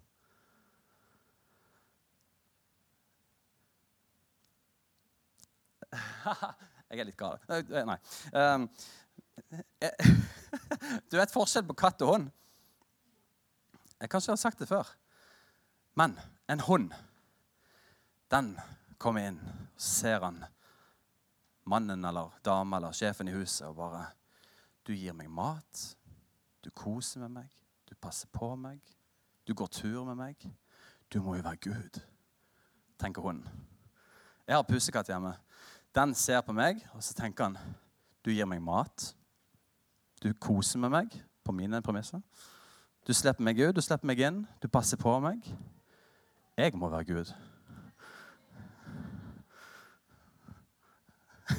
Jeg 6.89 7.01
er 7.01 7.09
litt 7.09 7.21
gal. 7.21 7.39
Nei. 7.49 7.97
Du 11.11 11.17
vet 11.17 11.33
forskjell 11.33 11.67
på 11.69 11.77
katt 11.79 12.03
og 12.05 12.13
hund? 12.13 12.29
Jeg 13.99 14.11
kanskje 14.13 14.33
har 14.33 14.41
sagt 14.41 14.61
det 14.63 14.69
før. 14.71 14.87
Men 15.99 16.15
en 16.49 16.61
hund, 16.61 16.93
den 18.31 18.53
kommer 18.99 19.27
inn, 19.31 19.41
og 19.43 19.81
ser 19.83 20.23
han 20.23 20.45
mannen 21.69 22.05
eller 22.05 22.37
dama 22.45 22.79
eller 22.79 22.95
sjefen 22.97 23.29
i 23.29 23.35
huset 23.35 23.67
og 23.69 23.77
bare 23.81 24.07
Du 24.87 24.95
gir 24.95 25.13
meg 25.13 25.29
mat. 25.29 25.81
Du 26.65 26.71
koser 26.71 27.21
med 27.21 27.35
meg. 27.43 27.51
Du 27.85 27.95
passer 27.95 28.29
på 28.33 28.55
meg. 28.57 28.81
Du 29.45 29.55
går 29.55 29.69
tur 29.69 30.05
med 30.05 30.17
meg. 30.17 30.47
Du 31.13 31.21
må 31.21 31.37
jo 31.37 31.43
være 31.45 31.61
Gud, 31.61 32.01
tenker 33.01 33.23
hun. 33.23 33.43
Jeg 34.47 34.57
har 34.57 34.65
pusekatt 34.65 35.09
hjemme. 35.09 35.35
Den 35.95 36.15
ser 36.15 36.41
på 36.41 36.53
meg, 36.57 36.81
og 36.95 37.03
så 37.05 37.15
tenker 37.17 37.49
han 37.49 37.59
Du 38.25 38.31
gir 38.33 38.49
meg 38.49 38.63
mat. 38.65 39.15
Du 40.23 40.33
koser 40.35 40.79
med 40.83 40.91
meg 40.91 41.13
på 41.47 41.53
mine 41.55 41.83
premisser. 41.85 42.21
Du 43.07 43.15
slipper 43.15 43.45
meg 43.45 43.61
ut, 43.61 43.77
du 43.77 43.83
slipper 43.83 44.07
meg 44.11 44.21
inn. 44.21 44.47
Du 44.61 44.69
passer 44.69 44.99
på 45.01 45.21
meg. 45.23 45.39
Jeg 46.59 46.75
må 46.75 46.89
være 46.91 47.05
Gud. 47.09 47.31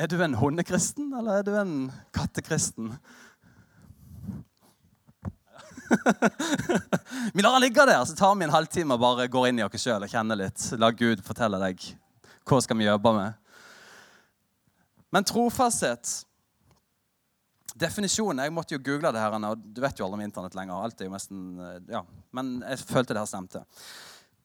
Er 0.00 0.06
du 0.08 0.22
en 0.22 0.34
hundekristen, 0.38 1.12
eller 1.16 1.32
er 1.40 1.42
du 1.44 1.56
en 1.60 1.92
kattekristen? 2.14 2.94
vi 7.34 7.42
lar 7.42 7.52
den 7.56 7.60
ligge 7.64 7.86
der, 7.86 8.04
så 8.04 8.14
tar 8.16 8.34
vi 8.38 8.44
en 8.46 8.54
halvtime 8.54 8.94
og 8.94 9.00
bare 9.02 9.28
går 9.28 9.48
inn 9.50 9.58
i 9.60 9.64
oss 9.66 9.82
sjøl 9.82 10.04
og 10.06 10.12
kjenner 10.12 10.38
litt. 10.38 10.72
La 10.80 10.90
Gud 10.94 11.20
fortelle 11.26 11.58
deg 11.60 11.76
hva 12.48 12.60
skal 12.62 12.78
vi 12.78 12.86
jobbe 12.86 13.12
med. 13.16 13.32
Men 15.10 15.26
trofasthet 15.26 16.24
Definisjonen 17.78 18.44
Jeg 18.44 18.52
måtte 18.52 18.74
jo 18.74 18.82
google 18.82 19.12
det 19.14 19.20
her, 19.22 19.34
og 19.36 19.60
du 19.62 19.80
vet 19.82 19.98
jo 19.98 20.06
aldri 20.06 20.18
om 20.18 20.24
Internett 20.24 20.56
lenger. 20.58 20.74
alt 20.74 21.00
er 21.00 21.10
jo 21.10 21.14
nesten, 21.14 21.42
ja, 21.88 22.02
Men 22.32 22.62
jeg 22.66 22.78
følte 22.78 23.14
det 23.14 23.22
her 23.22 23.30
stemte. 23.30 23.64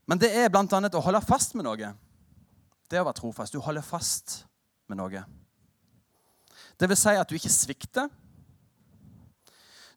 Men 0.06 0.22
det 0.22 0.30
er 0.38 0.52
bl.a. 0.54 0.66
å 0.66 1.06
holde 1.08 1.22
fast 1.26 1.56
med 1.58 1.66
noe. 1.66 1.94
Det 2.90 3.02
å 3.02 3.08
være 3.08 3.18
trofast. 3.18 3.54
Du 3.54 3.64
holder 3.64 3.86
fast 3.86 4.44
med 4.88 5.00
noe. 5.00 5.24
Det 6.80 6.90
vil 6.92 7.00
si 7.00 7.16
at 7.18 7.30
du 7.30 7.36
ikke 7.38 7.54
svikter. 7.54 8.12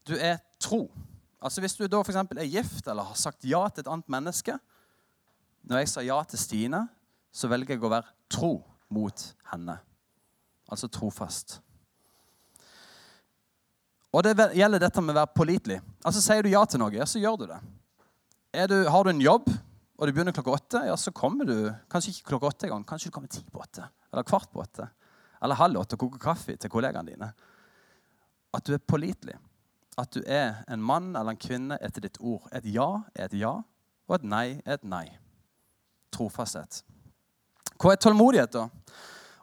Du 0.08 0.14
er 0.16 0.38
tro. 0.62 0.87
Altså 1.42 1.61
Hvis 1.61 1.76
du 1.76 1.87
da 1.87 2.00
f.eks. 2.00 2.16
er 2.16 2.50
gift 2.50 2.88
eller 2.88 3.11
har 3.11 3.18
sagt 3.18 3.44
ja 3.47 3.61
til 3.68 3.85
et 3.85 3.90
annet 3.92 4.08
menneske 4.11 4.56
Når 5.68 5.78
jeg 5.78 5.90
sa 5.92 6.02
ja 6.02 6.16
til 6.25 6.40
Stine, 6.40 6.80
så 7.30 7.47
velger 7.50 7.76
jeg 7.76 7.85
å 7.85 7.90
være 7.92 8.11
tro 8.32 8.52
mot 8.90 9.25
henne. 9.52 9.76
Altså 10.73 10.88
trofast. 10.88 11.58
Og 14.15 14.25
det 14.25 14.35
gjelder 14.57 14.81
dette 14.83 15.03
med 15.05 15.12
å 15.12 15.21
være 15.21 15.37
pålitelig. 15.37 15.81
Altså 16.07 16.23
Sier 16.25 16.45
du 16.45 16.53
ja 16.53 16.62
til 16.65 16.81
noe, 16.81 16.95
ja, 16.97 17.07
så 17.09 17.21
gjør 17.21 17.43
du 17.43 17.49
det. 17.50 17.59
Du, 18.71 18.79
har 18.88 19.05
du 19.05 19.11
en 19.12 19.21
jobb, 19.21 19.50
og 19.99 20.09
du 20.09 20.15
begynner 20.15 20.33
klokka 20.33 20.55
åtte, 20.57 20.85
ja, 20.88 20.95
så 20.97 21.12
kommer 21.12 21.49
du 21.49 21.57
kanskje 21.93 22.15
ikke 22.15 22.33
klokka 22.33 22.53
åtte 22.53 22.69
engang. 22.69 22.87
Kanskje 22.88 23.11
du 23.11 23.15
kommer 23.19 23.33
ti 23.33 23.43
på 23.53 23.61
åtte, 23.61 23.85
eller 24.12 24.27
kvart 24.27 24.49
på 24.55 24.65
åtte 24.65 24.88
eller 25.43 25.59
halv 25.59 25.81
åtte 25.81 25.97
og 25.97 26.05
koker 26.05 26.23
kaffe 26.23 26.57
til 26.59 26.73
kollegaene 26.73 27.12
dine. 27.12 27.31
At 28.55 28.67
du 28.67 28.75
er 28.75 28.83
pålitelig. 28.83 29.37
At 29.99 30.15
du 30.15 30.23
er 30.27 30.62
en 30.71 30.83
mann 30.83 31.15
eller 31.15 31.35
en 31.35 31.41
kvinne 31.41 31.79
etter 31.83 32.05
ditt 32.07 32.19
ord. 32.21 32.47
Et 32.55 32.67
ja 32.75 32.88
er 33.15 33.29
et 33.29 33.38
ja, 33.41 33.59
og 34.09 34.17
et 34.19 34.27
nei 34.27 34.47
er 34.65 34.79
et 34.79 34.87
nei. 34.88 35.07
Trofasthet. 36.15 36.83
Hva 37.79 37.95
er 37.95 38.03
tålmodighet, 38.03 38.55
da? 38.55 38.67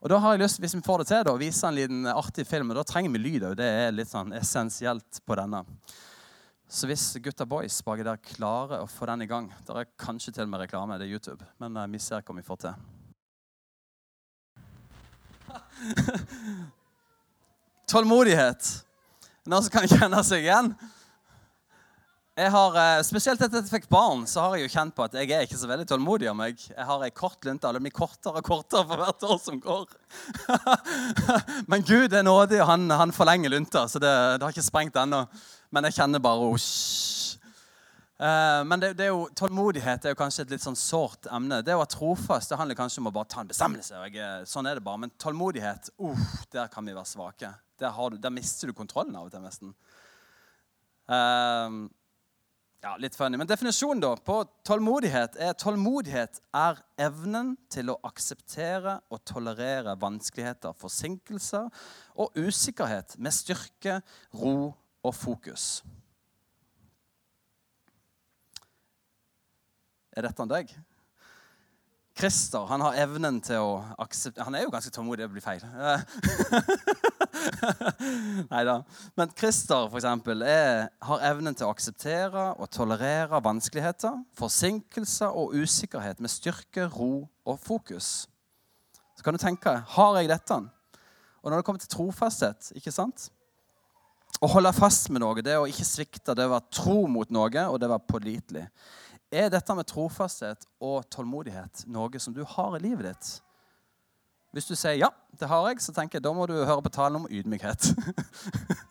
Og 0.05 0.11
da 0.11 0.19
har 0.21 0.35
jeg 0.35 0.43
lyst, 0.43 0.59
Hvis 0.61 0.75
vi 0.75 0.85
får 0.85 1.01
det 1.01 1.07
til, 1.09 1.27
å 1.31 1.39
vise 1.41 1.65
en 1.65 1.73
liten 1.73 2.05
artig 2.05 2.45
film. 2.45 2.69
og 2.69 2.77
Da 2.77 2.83
trenger 2.85 3.09
vi 3.09 3.17
lyd. 3.17 3.57
Det 3.57 3.65
er 3.65 3.91
litt 3.91 4.07
sånn 4.07 4.33
essensielt 4.37 5.17
på 5.25 5.35
denne. 5.35 5.65
Så 6.69 6.85
hvis 6.85 7.17
gutta 7.17 7.45
boys 7.49 7.81
baki 7.81 8.03
der 8.05 8.21
klarer 8.21 8.83
å 8.83 8.89
få 8.89 9.05
den 9.05 9.21
i 9.21 9.27
gang 9.29 9.53
Det 9.65 9.75
er 9.77 9.85
kanskje 10.01 10.33
til 10.33 10.43
og 10.45 10.49
med 10.49 10.61
reklame. 10.61 10.97
Det 11.01 11.07
er 11.07 11.13
YouTube. 11.17 11.45
Men 11.57 11.77
uh, 11.77 11.87
vi 11.89 11.97
ser 11.97 12.21
hva 12.21 12.35
vi 12.37 12.45
får 12.45 12.57
til. 12.61 12.73
Tålmodighet. 17.89 18.85
Noen 19.49 19.63
som 19.65 19.73
kan 19.73 19.89
kjenne 19.89 20.21
seg 20.25 20.45
igjen? 20.45 20.69
Jeg 22.35 22.51
har, 22.51 22.73
eh, 22.75 23.01
Spesielt 23.07 23.39
etter 23.39 23.61
at 23.61 23.63
jeg 23.63 23.71
fikk 23.71 23.85
barn, 23.87 24.25
så 24.27 24.41
har 24.43 24.57
jeg 24.57 24.65
jo 24.65 24.73
kjent 24.73 24.95
på 24.95 25.05
at 25.05 25.13
jeg 25.15 25.31
er 25.31 25.45
ikke 25.45 25.55
så 25.55 25.69
veldig 25.69 25.85
tålmodig 25.87 26.27
av 26.27 26.35
meg. 26.35 26.59
Jeg 26.59 26.87
har 26.89 27.03
ei 27.05 27.13
kort 27.15 27.45
lunte, 27.47 27.69
og 27.69 27.77
det 27.77 27.81
blir 27.85 27.95
kortere 27.95 28.41
og 28.41 28.43
kortere 28.43 28.83
for 28.89 28.99
hvert 28.99 29.23
år 29.23 29.39
som 29.39 29.61
går. 29.63 29.87
Men 31.71 31.85
Gud 31.87 32.11
er 32.11 32.27
nådig, 32.27 32.59
og 32.59 32.67
han, 32.67 32.89
han 32.91 33.15
forlenger 33.15 33.55
lunta, 33.55 33.85
så 33.87 34.03
det, 34.03 34.11
det, 34.11 34.43
har 34.43 34.51
ikke 34.51 34.67
sprengt 34.67 34.99
ennå. 34.99 35.23
Men 35.71 35.87
jeg 35.87 35.95
kjenner 36.01 36.23
bare 36.27 36.51
osj. 36.51 37.39
Eh, 38.19 38.61
men 38.63 38.79
det, 38.79 38.93
det 38.99 39.07
er 39.07 39.11
jo, 39.11 39.25
tålmodighet 39.35 40.05
er 40.05 40.13
jo 40.13 40.19
kanskje 40.19 40.45
et 40.45 40.53
litt 40.55 40.63
sånn 40.63 40.77
sårt 40.79 41.27
emne. 41.31 41.63
Det 41.63 41.75
å 41.75 41.81
være 41.81 41.95
trofast 41.95 42.51
det 42.51 42.59
handler 42.59 42.79
kanskje 42.79 43.01
om 43.03 43.11
å 43.11 43.15
bare 43.15 43.31
ta 43.31 43.43
en 43.43 43.49
bestemmelse. 43.51 43.95
og 43.95 44.15
Jeg, 44.15 44.47
sånn 44.51 44.67
er 44.67 44.75
det 44.75 44.83
bare. 44.83 45.05
Men 45.07 45.15
tålmodighet, 45.23 45.93
uh, 46.03 46.31
der 46.51 46.71
kan 46.71 46.83
vi 46.83 46.95
være 46.95 47.15
svake. 47.15 47.55
Der, 47.79 47.99
du, 48.11 48.19
der, 48.19 48.31
mister 48.43 48.71
du 48.71 48.75
kontrollen 48.75 49.15
av 49.15 49.27
og 49.27 49.35
til, 49.35 49.43
nesten. 49.43 49.75
Uh, 51.07 51.85
ja, 52.85 52.93
litt 53.01 53.15
funny. 53.17 53.37
Men 53.37 53.49
definisjonen 53.49 54.01
da 54.03 54.11
på 54.21 54.37
tålmodighet 54.67 55.39
er 55.41 55.55
tålmodighet 55.57 56.37
er 56.53 56.79
evnen 57.01 57.55
til 57.73 57.89
å 57.89 57.97
akseptere 58.05 58.99
og 59.09 59.23
tolerere 59.25 59.95
vanskeligheter, 60.01 60.75
forsinkelser 60.77 61.69
og 62.21 62.37
usikkerhet 62.37 63.17
med 63.17 63.33
styrke, 63.33 63.99
ro 64.37 64.73
og 65.05 65.15
fokus. 65.17 65.81
Er 70.15 70.29
dette 70.29 70.45
deg? 70.53 70.69
Christer 72.15 72.69
han 72.69 72.85
har 72.85 73.01
evnen 73.01 73.41
til 73.43 73.59
å 73.59 73.71
akseptere 73.99 74.45
Han 74.47 74.55
er 74.55 74.63
jo 74.63 74.71
ganske 74.71 74.93
tålmodig, 74.93 75.25
det 75.25 75.33
blir 75.33 75.43
feil. 75.43 75.65
Nei 78.51 78.61
da. 78.67 78.79
Men 79.17 79.31
Christer 79.37 79.89
for 79.89 79.99
eksempel, 79.99 80.43
er, 80.45 80.87
har 81.07 81.25
evnen 81.29 81.55
til 81.57 81.67
å 81.67 81.73
akseptere 81.73 82.47
og 82.55 82.69
tolerere 82.73 83.41
vanskeligheter, 83.43 84.17
forsinkelser 84.37 85.35
og 85.35 85.55
usikkerhet 85.57 86.21
med 86.23 86.33
styrke, 86.33 86.87
ro 86.93 87.25
og 87.45 87.59
fokus. 87.61 88.27
Så 89.15 89.23
kan 89.25 89.35
du 89.35 89.41
tenke 89.41 89.77
har 89.95 90.19
jeg 90.19 90.31
dette? 90.31 90.59
Og 91.45 91.51
når 91.51 91.61
det 91.61 91.67
kommer 91.67 91.83
til 91.83 91.91
trofasthet 91.93 92.71
ikke 92.77 92.93
sant? 92.93 93.29
Å 94.43 94.49
holde 94.51 94.73
fast 94.75 95.07
med 95.13 95.23
noe, 95.23 95.43
det 95.45 95.55
å 95.55 95.67
ikke 95.69 95.87
svikte, 95.87 96.35
det 96.35 96.47
å 96.49 96.55
være 96.57 96.73
tro 96.73 97.05
mot 97.07 97.29
noe, 97.31 97.67
og 97.69 97.79
det 97.79 97.87
å 97.87 97.93
være 97.93 98.09
pålitelig. 98.09 98.65
Er 99.31 99.49
dette 99.51 99.75
med 99.77 99.87
trofasthet 99.89 100.67
og 100.83 101.05
tålmodighet 101.13 101.85
noe 101.91 102.19
som 102.21 102.35
du 102.35 102.43
har 102.55 102.75
i 102.75 102.83
livet 102.83 103.07
ditt? 103.09 103.29
Hvis 104.55 104.69
du 104.69 104.75
sier 104.79 104.95
ja, 104.95 105.09
det 105.35 105.49
har 105.51 105.65
jeg, 105.67 105.81
så 105.83 105.91
tenker 105.91 106.15
jeg 106.15 106.23
da 106.23 106.31
må 106.31 106.45
du 106.47 106.53
høre 106.55 106.79
på 106.85 106.91
talen 106.95 107.17
om 107.19 107.25
ydmykhet. 107.27 107.89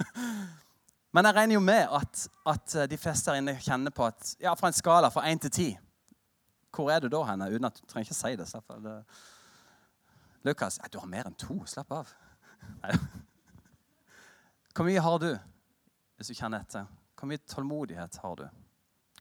Men 1.17 1.25
jeg 1.25 1.37
regner 1.39 1.57
jo 1.57 1.63
med 1.65 1.89
at, 1.89 2.27
at, 2.53 2.75
de 2.91 2.99
fleste 3.01 3.33
her 3.33 3.41
inne 3.41 3.55
kjenner 3.65 3.95
på 3.95 4.05
at 4.05 4.35
ja, 4.43 4.53
fra 4.59 4.69
en 4.69 4.77
skala 4.77 5.09
fra 5.15 5.25
1 5.31 5.41
til 5.47 5.51
10 5.51 5.67
Hvor 6.75 6.91
er 6.93 7.01
du 7.01 7.09
da 7.09 7.23
henne? 7.31 7.49
Uten 7.49 7.71
at 7.71 7.81
du 7.81 7.87
trenger 7.87 8.11
ikke 8.11 8.19
si 8.19 8.35
det. 8.37 8.49
Slapp 8.51 8.75
av. 8.75 8.83
Det. 8.85 8.99
Lukas, 10.45 10.77
ja, 10.83 10.91
du 10.93 10.99
har 11.01 11.09
mer 11.09 11.31
enn 11.31 11.41
to. 11.41 11.57
Slapp 11.71 11.97
av. 11.97 12.13
Nei. 12.83 12.99
Hvor 14.75 14.85
mye 14.85 15.01
har 15.01 15.19
du, 15.23 15.31
hvis 16.19 16.29
du 16.29 16.37
kjenner 16.37 16.61
etter? 16.61 16.91
Hvor 17.17 17.31
mye 17.31 17.41
tålmodighet 17.49 18.21
har 18.21 18.37
du? 18.43 18.49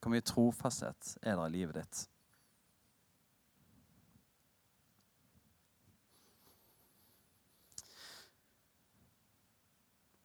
Hvor 0.02 0.12
mye 0.12 0.28
trofasthet 0.28 1.16
er 1.22 1.38
det 1.40 1.48
i 1.48 1.56
livet 1.56 1.80
ditt? 1.80 2.08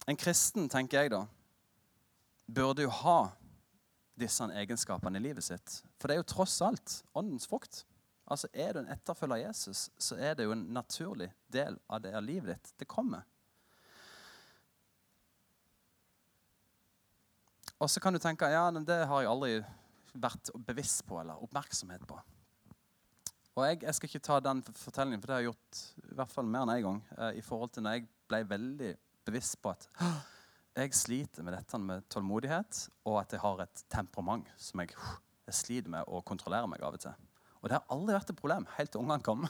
En 0.08 0.16
kristen, 0.16 0.70
tenker 0.72 1.02
jeg 1.02 1.12
da, 1.12 1.26
burde 2.48 2.86
jo 2.86 2.92
ha 3.02 3.18
disse 4.18 4.46
egenskapene 4.56 5.20
i 5.20 5.26
livet 5.28 5.44
sitt. 5.44 5.80
For 6.00 6.08
det 6.08 6.16
er 6.16 6.22
jo 6.22 6.30
tross 6.32 6.56
alt 6.64 7.02
åndens 7.12 7.46
frukt. 7.48 7.82
Altså, 8.28 8.48
Er 8.52 8.72
du 8.72 8.80
en 8.80 8.92
etterfølger 8.92 9.36
av 9.36 9.42
Jesus, 9.42 9.88
så 9.98 10.16
er 10.16 10.34
det 10.34 10.46
jo 10.48 10.52
en 10.52 10.64
naturlig 10.72 11.28
del 11.52 11.76
av 11.88 12.00
det 12.04 12.14
av 12.16 12.24
livet 12.24 12.56
ditt. 12.56 12.72
Det 12.80 12.88
kommer. 12.88 13.24
Og 17.78 17.90
så 17.90 18.00
kan 18.00 18.12
du 18.12 18.18
tenke 18.18 18.48
ja, 18.50 18.64
men 18.74 18.84
det 18.84 19.04
har 19.06 19.22
jeg 19.22 19.30
aldri 19.30 19.52
vært 20.18 20.50
bevisst 20.66 21.04
på 21.06 21.20
eller 21.20 21.44
oppmerksomhet 21.44 22.02
på. 22.08 22.16
Og 23.58 23.66
jeg, 23.66 23.82
jeg 23.82 23.94
skal 23.94 24.08
ikke 24.08 24.24
ta 24.24 24.38
den 24.40 24.62
fortellingen, 24.66 25.20
for 25.20 25.28
det 25.28 25.36
har 25.36 25.44
jeg 25.44 25.52
gjort 25.52 25.82
i 26.08 26.16
hvert 26.18 26.32
fall 26.32 26.48
mer 26.48 26.64
enn 26.64 26.72
én 26.72 26.80
en 26.80 26.86
gang. 26.88 26.98
Eh, 27.18 27.38
I 27.38 27.44
forhold 27.44 27.72
til 27.74 27.84
når 27.84 27.96
jeg 27.96 28.08
ble 28.30 28.42
veldig 28.50 28.90
bevisst 29.28 29.58
på 29.62 29.72
at 29.72 29.88
jeg 30.78 30.94
sliter 30.94 31.46
med 31.46 31.56
dette 31.56 31.80
med 31.82 32.04
tålmodighet, 32.12 32.84
og 33.08 33.20
at 33.22 33.32
jeg 33.34 33.42
har 33.42 33.64
et 33.64 33.82
temperament 33.90 34.50
som 34.60 34.82
jeg, 34.82 34.94
jeg 35.48 35.58
sliter 35.58 35.92
med 35.92 36.06
å 36.06 36.22
kontrollere 36.26 36.70
meg 36.70 36.84
av 36.86 36.98
og 36.98 37.02
til. 37.02 37.16
Og 37.58 37.66
det 37.66 37.74
har 37.74 37.90
aldri 37.90 38.14
vært 38.14 38.30
et 38.30 38.38
problem 38.38 38.68
helt 38.76 38.92
til 38.94 39.02
ungene 39.02 39.24
kom. 39.26 39.48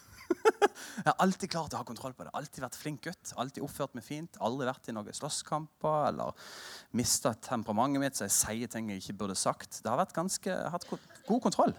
jeg 1.02 1.04
har 1.04 1.18
alltid 1.20 1.52
klart 1.52 1.75
å 1.76 1.82
ha 1.82 1.87
kontroll 1.88 2.14
på 2.16 2.25
det. 2.25 2.32
Alltid 2.38 2.64
vært 2.64 2.78
flink 2.80 3.02
gutt. 3.04 3.35
Alltid 3.37 3.66
oppført 3.66 3.99
meg 3.99 4.06
fint. 4.06 4.38
Aldri 4.40 4.64
vært 4.70 4.88
i 4.88 4.94
noen 4.97 5.18
slåsskamper 5.18 6.08
eller 6.08 6.49
mista 6.97 7.35
temperamentet 7.44 8.00
mitt 8.00 8.16
så 8.16 8.25
jeg 8.25 8.37
sier 8.38 8.73
ting 8.73 8.88
jeg 8.94 9.04
ikke 9.04 9.18
burde 9.20 9.37
sagt. 9.37 9.82
Det 9.82 9.92
har 9.92 10.00
vært 10.00 10.16
ganske, 10.16 10.49
jeg 10.49 10.64
har 10.64 10.73
hatt 10.73 10.88
god 11.28 11.44
kontroll. 11.44 11.76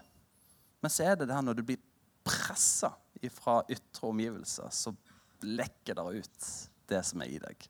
Men 0.84 0.94
så 0.94 1.10
er 1.10 1.18
det 1.18 1.32
det 1.32 1.36
her 1.40 1.48
når 1.50 1.58
du 1.58 1.66
blir 1.72 1.82
pressa 2.30 2.94
fra 3.34 3.64
ytre 3.72 4.14
omgivelser, 4.14 4.70
så 4.70 4.94
lekker 5.42 5.98
det 5.98 6.22
ut 6.22 6.48
det 6.94 7.02
som 7.10 7.26
er 7.26 7.34
i 7.34 7.42
deg. 7.42 7.70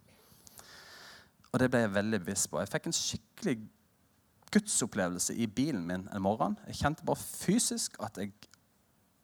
Og 1.49 1.61
det 1.61 1.69
ble 1.71 1.83
jeg 1.83 1.93
veldig 1.95 2.19
bevisst 2.23 2.49
på. 2.51 2.59
Jeg 2.61 2.69
fikk 2.69 2.89
en 2.89 2.95
skikkelig 2.95 3.55
gudsopplevelse 4.53 5.35
i 5.37 5.47
bilen 5.47 5.85
min 5.87 6.07
en 6.13 6.23
morgen. 6.23 6.57
Jeg 6.67 6.81
kjente 6.81 7.05
bare 7.05 7.21
fysisk 7.21 7.97
at 8.05 8.17
jeg 8.21 8.33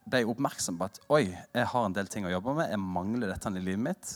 ble 0.06 0.22
oppmerksom 0.30 0.78
på 0.78 0.88
at 0.90 1.00
oi, 1.14 1.24
jeg 1.34 1.70
har 1.72 1.88
en 1.88 1.96
del 1.96 2.10
ting 2.12 2.28
å 2.28 2.34
jobbe 2.34 2.54
med. 2.58 2.70
Jeg 2.70 2.82
mangler 2.82 3.32
dette 3.32 3.54
i 3.54 3.62
livet 3.62 3.86
mitt. 3.88 4.14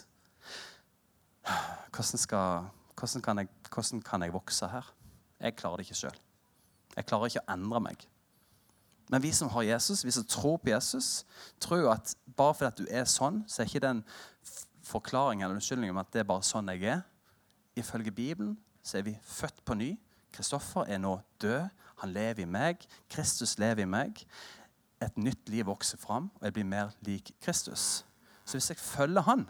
Hvordan, 1.50 2.22
skal, 2.22 2.70
hvordan, 3.00 3.26
kan 3.26 3.42
jeg, 3.42 3.50
hvordan 3.74 4.02
kan 4.06 4.26
jeg 4.26 4.34
vokse 4.34 4.70
her? 4.70 4.94
Jeg 5.40 5.58
klarer 5.58 5.82
det 5.82 5.88
ikke 5.88 6.02
sjøl. 6.04 6.24
Jeg 6.96 7.08
klarer 7.10 7.32
ikke 7.32 7.46
å 7.46 7.54
endre 7.56 7.82
meg. 7.82 8.06
Men 9.10 9.24
vi 9.24 9.32
som 9.34 9.50
har 9.50 9.66
Jesus, 9.66 10.04
vi 10.06 10.14
som 10.14 10.26
tror 10.30 10.60
på 10.62 10.70
Jesus, 10.70 11.24
tror 11.62 11.96
at 11.96 12.14
bare 12.38 12.58
fordi 12.58 12.84
du 12.84 12.92
er 12.94 13.08
sånn, 13.10 13.42
så 13.50 13.64
er 13.64 13.72
ikke 13.72 13.90
en 13.90 14.04
forklaring 14.86 15.42
eller 15.42 15.58
unnskyldning 15.58 15.94
om 15.94 16.02
at 16.02 16.12
det 16.14 16.22
er 16.22 16.30
bare 16.30 16.46
sånn 16.46 16.70
jeg 16.76 16.86
er. 16.92 17.02
Ifølge 17.80 18.12
Bibelen 18.12 18.58
så 18.84 19.00
er 19.00 19.08
vi 19.08 19.18
født 19.24 19.64
på 19.66 19.76
ny. 19.80 19.94
Kristoffer 20.34 20.88
er 20.88 21.00
nå 21.02 21.18
død. 21.42 21.70
Han 22.04 22.14
lever 22.16 22.44
i 22.44 22.50
meg. 22.50 22.86
Kristus 23.12 23.58
lever 23.60 23.84
i 23.84 23.90
meg 23.90 24.24
et 25.00 25.18
nytt 25.18 25.50
liv 25.50 25.68
vokser 25.68 26.00
fram, 26.00 26.30
og 26.40 26.48
jeg 26.48 26.56
blir 26.58 26.68
mer 26.68 26.92
lik 27.08 27.32
Kristus. 27.42 28.04
Så 28.46 28.58
hvis 28.58 28.70
jeg 28.74 28.82
følger 28.82 29.24
han, 29.28 29.46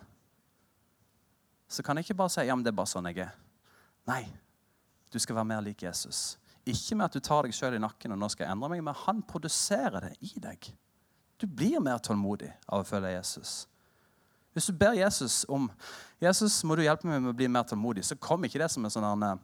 så 1.70 1.84
kan 1.86 1.98
jeg 1.98 2.06
ikke 2.06 2.18
bare 2.22 2.34
si 2.34 2.46
ja, 2.46 2.56
men 2.56 2.66
det 2.66 2.74
er 2.74 2.78
bare 2.78 2.90
sånn 2.90 3.10
jeg 3.10 3.24
er. 3.26 3.34
Nei, 4.10 4.24
du 5.14 5.20
skal 5.22 5.38
være 5.38 5.50
mer 5.52 5.66
lik 5.66 5.84
Jesus. 5.86 6.38
Ikke 6.70 6.98
med 6.98 7.08
at 7.08 7.18
du 7.18 7.24
tar 7.24 7.46
deg 7.46 7.56
sjøl 7.56 7.78
i 7.78 7.82
nakken 7.82 8.14
og 8.14 8.22
nå 8.22 8.30
skal 8.30 8.46
jeg 8.46 8.54
endre 8.54 8.72
meg, 8.74 8.84
men 8.86 8.98
han 9.06 9.22
produserer 9.26 10.10
det 10.10 10.14
i 10.26 10.42
deg. 10.42 10.72
Du 11.40 11.48
blir 11.48 11.80
mer 11.82 12.02
tålmodig 12.04 12.52
av 12.68 12.84
å 12.84 12.88
følge 12.88 13.14
Jesus. 13.16 13.54
Hvis 14.60 14.68
du 14.68 14.76
ber 14.76 14.98
Jesus 15.00 15.46
om 15.48 15.70
Jesus, 16.20 16.58
må 16.68 16.76
du 16.76 16.84
hjelpe 16.84 17.08
meg 17.08 17.22
med 17.24 17.32
å 17.32 17.38
bli 17.38 17.48
mer 17.48 17.64
tålmodig, 17.64 18.04
så 18.04 18.18
kommer 18.20 18.50
ikke 18.50 18.60
det 18.60 18.68
som 18.74 18.84
en 18.84 18.92
sånn 18.92 19.24
eh, 19.24 19.38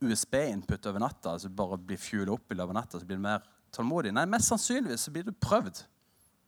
USB-input 0.00 0.86
over 0.88 1.02
natta. 1.02 1.34
altså 1.34 1.50
Bare 1.52 1.76
bli 1.76 1.98
fuela 2.00 2.32
opp 2.32 2.48
i 2.48 2.56
løpet 2.56 2.72
av 2.72 2.78
natta, 2.78 3.00
så 3.00 3.04
blir 3.04 3.20
du 3.20 3.26
mer 3.26 3.44
tålmodig? 3.76 4.14
Nei, 4.16 4.24
mest 4.32 4.48
sannsynligvis 4.48 5.04
så 5.04 5.12
blir 5.12 5.26
du 5.26 5.34
prøvd. 5.36 5.82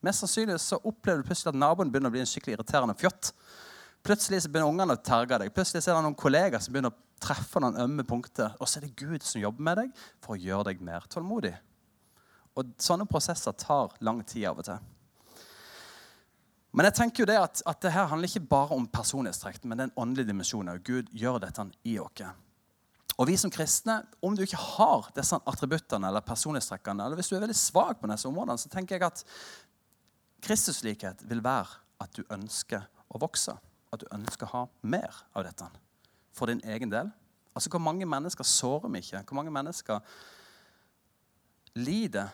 Mest 0.00 0.24
sannsynligvis 0.24 0.70
så 0.72 0.78
opplever 0.80 1.20
du 1.20 1.28
plutselig 1.28 1.52
at 1.52 1.58
naboen 1.60 1.92
begynner 1.92 2.08
å 2.08 2.14
bli 2.16 2.22
en 2.24 2.30
skikkelig 2.30 2.56
irriterende 2.56 2.96
fjott. 2.98 3.34
Plutselig 4.02 4.40
så 4.42 4.50
begynner 4.54 4.72
ungene 4.72 4.96
å 4.96 5.04
terge 5.04 5.42
deg. 5.44 5.52
Plutselig 5.52 5.84
så 5.84 5.92
er 5.92 6.00
det 6.00 6.06
noen 6.08 6.18
kollegaer 6.24 6.64
som 6.64 6.72
begynner 6.72 6.96
å 6.96 7.20
treffe 7.22 7.60
noen 7.60 7.76
ømme 7.84 8.06
punkter. 8.08 8.56
Og 8.56 8.66
så 8.66 8.80
er 8.80 8.88
det 8.88 8.96
Gud 8.96 9.28
som 9.28 9.44
jobber 9.44 9.68
med 9.68 9.82
deg 9.82 9.92
for 10.24 10.34
å 10.34 10.40
gjøre 10.40 10.70
deg 10.72 10.82
mer 10.88 11.04
tålmodig. 11.12 11.52
Og 12.56 12.72
sånne 12.80 13.04
prosesser 13.12 13.52
tar 13.60 13.92
lang 14.00 14.24
tid 14.24 14.48
av 14.48 14.64
og 14.64 14.70
til. 14.72 14.91
Men 16.72 16.88
jeg 16.88 16.96
tenker 16.96 17.22
jo 17.22 17.28
det 17.28 17.36
at, 17.36 17.60
at 17.68 17.82
det 17.84 17.92
her 17.92 18.08
handler 18.08 18.30
ikke 18.30 18.48
bare 18.48 18.76
om 18.76 18.86
personlighetstrekk, 18.88 19.64
men 19.68 19.82
den 19.82 19.92
åndelige 19.96 20.30
dimensjonen. 20.30 20.80
Gud 20.84 21.10
gjør 21.12 21.42
dette 21.42 21.66
i 21.84 21.98
oss. 22.00 22.22
Og 23.20 23.28
vi 23.28 23.36
som 23.36 23.52
kristne, 23.52 23.98
om 24.24 24.36
du 24.36 24.40
ikke 24.42 24.60
har 24.60 25.10
disse 25.14 25.36
attributtene 25.36 26.08
eller 26.08 26.24
personlighetstrekkene, 26.24 27.04
eller 27.04 27.20
hvis 27.20 27.28
du 27.28 27.36
er 27.36 27.44
veldig 27.44 27.58
svak 27.58 28.00
på 28.00 28.08
disse 28.08 28.28
områdene, 28.30 28.56
så 28.58 28.72
tenker 28.72 28.96
jeg 28.96 29.04
at 29.10 29.24
Kristuslikhet 30.42 31.20
vil 31.28 31.42
være 31.44 31.76
at 32.02 32.16
du 32.16 32.24
ønsker 32.32 32.88
å 33.12 33.20
vokse. 33.22 33.54
At 33.92 34.00
du 34.00 34.08
ønsker 34.16 34.48
å 34.48 34.54
ha 34.54 34.62
mer 34.88 35.20
av 35.36 35.44
dette 35.46 35.68
for 36.32 36.48
din 36.48 36.62
egen 36.64 36.90
del. 36.90 37.12
Altså, 37.52 37.68
Hvor 37.70 37.84
mange 37.84 38.08
mennesker 38.08 38.44
sårer 38.48 38.88
vi 38.88 39.04
ikke? 39.04 39.22
Hvor 39.28 39.36
mange 39.36 39.52
mennesker 39.52 40.00
lider 41.76 42.32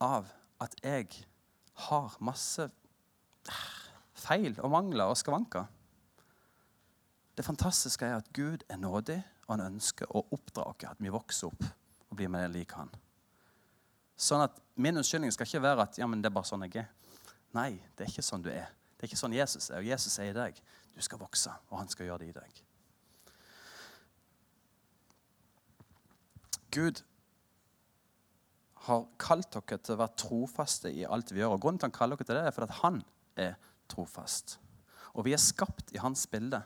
av 0.00 0.26
at 0.60 0.74
jeg 0.82 1.12
har 1.88 2.16
masse 2.20 2.70
feil 4.18 4.56
og 4.60 4.72
mangler 4.72 5.10
og 5.10 5.18
skavanker? 5.18 5.66
Det 7.38 7.46
fantastiske 7.46 8.06
er 8.06 8.18
at 8.18 8.32
Gud 8.34 8.64
er 8.68 8.80
nådig 8.82 9.20
og 9.48 9.54
han 9.56 9.64
ønsker 9.72 10.10
å 10.12 10.26
oppdra 10.36 10.66
oss, 10.68 10.84
at 10.84 11.00
vi 11.00 11.12
vokser 11.12 11.48
opp 11.48 11.62
og 11.64 12.16
blir 12.18 12.28
mer 12.32 12.50
lik 12.52 12.74
han. 12.76 12.90
Sånn 14.18 14.44
at 14.44 14.64
Min 14.78 14.94
unnskyldning 15.00 15.32
skal 15.34 15.48
ikke 15.48 15.62
være 15.64 15.82
at 15.88 15.96
ja, 15.98 16.06
men 16.06 16.20
det 16.22 16.28
er 16.28 16.34
bare 16.36 16.46
sånn 16.46 16.62
jeg 16.62 16.84
er. 16.84 16.84
Nei, 17.56 17.80
det 17.98 18.04
er 18.04 18.12
ikke 18.12 18.22
sånn 18.22 18.44
du 18.44 18.50
er. 18.52 18.68
Det 18.94 19.02
er 19.02 19.08
ikke 19.08 19.18
sånn 19.18 19.34
Jesus 19.34 19.72
er. 19.72 19.80
Og 19.80 19.88
Jesus 19.88 20.14
er 20.22 20.28
i 20.30 20.36
deg. 20.36 20.60
Du 20.94 21.00
skal 21.02 21.18
vokse, 21.18 21.50
og 21.72 21.80
han 21.80 21.90
skal 21.90 22.06
gjøre 22.06 22.22
det 22.22 22.28
i 22.28 22.36
deg. 22.36 22.60
Gud 26.78 27.02
har 28.86 29.02
kalt 29.18 29.50
dere 29.56 29.80
til 29.82 29.96
å 29.96 30.00
være 30.04 30.18
trofaste 30.22 30.92
i 30.94 31.02
alt 31.08 31.34
vi 31.34 31.42
gjør. 31.42 31.56
Og 31.56 31.64
Grunnen 31.64 31.82
til 31.82 31.88
han 31.88 31.98
kaller 31.98 32.20
dere 32.20 32.28
til 32.28 32.38
det, 32.38 32.44
er 32.46 32.54
fordi 32.54 32.70
at 32.70 32.80
han 32.84 33.02
er 33.38 33.54
trofast. 33.90 34.58
Og 35.14 35.24
vi 35.26 35.34
er 35.34 35.42
skapt 35.42 35.92
i 35.94 36.00
hans 36.02 36.26
bilde. 36.30 36.60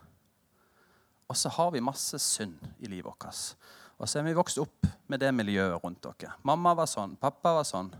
Og 1.28 1.38
så 1.38 1.48
har 1.48 1.70
vi 1.72 1.80
masse 1.84 2.18
synd 2.20 2.58
i 2.78 2.90
livet 2.90 3.08
vårt. 3.08 3.54
Og 3.98 4.08
så 4.08 4.18
er 4.18 4.26
vi 4.26 4.34
vokst 4.36 4.58
opp 4.60 4.88
med 5.08 5.22
det 5.22 5.30
miljøet 5.34 5.78
rundt 5.84 6.02
dere. 6.04 6.34
Mamma 6.44 6.74
var 6.76 6.90
sånn, 6.90 7.14
pappa 7.20 7.54
var 7.56 7.68
sånn, 7.68 7.92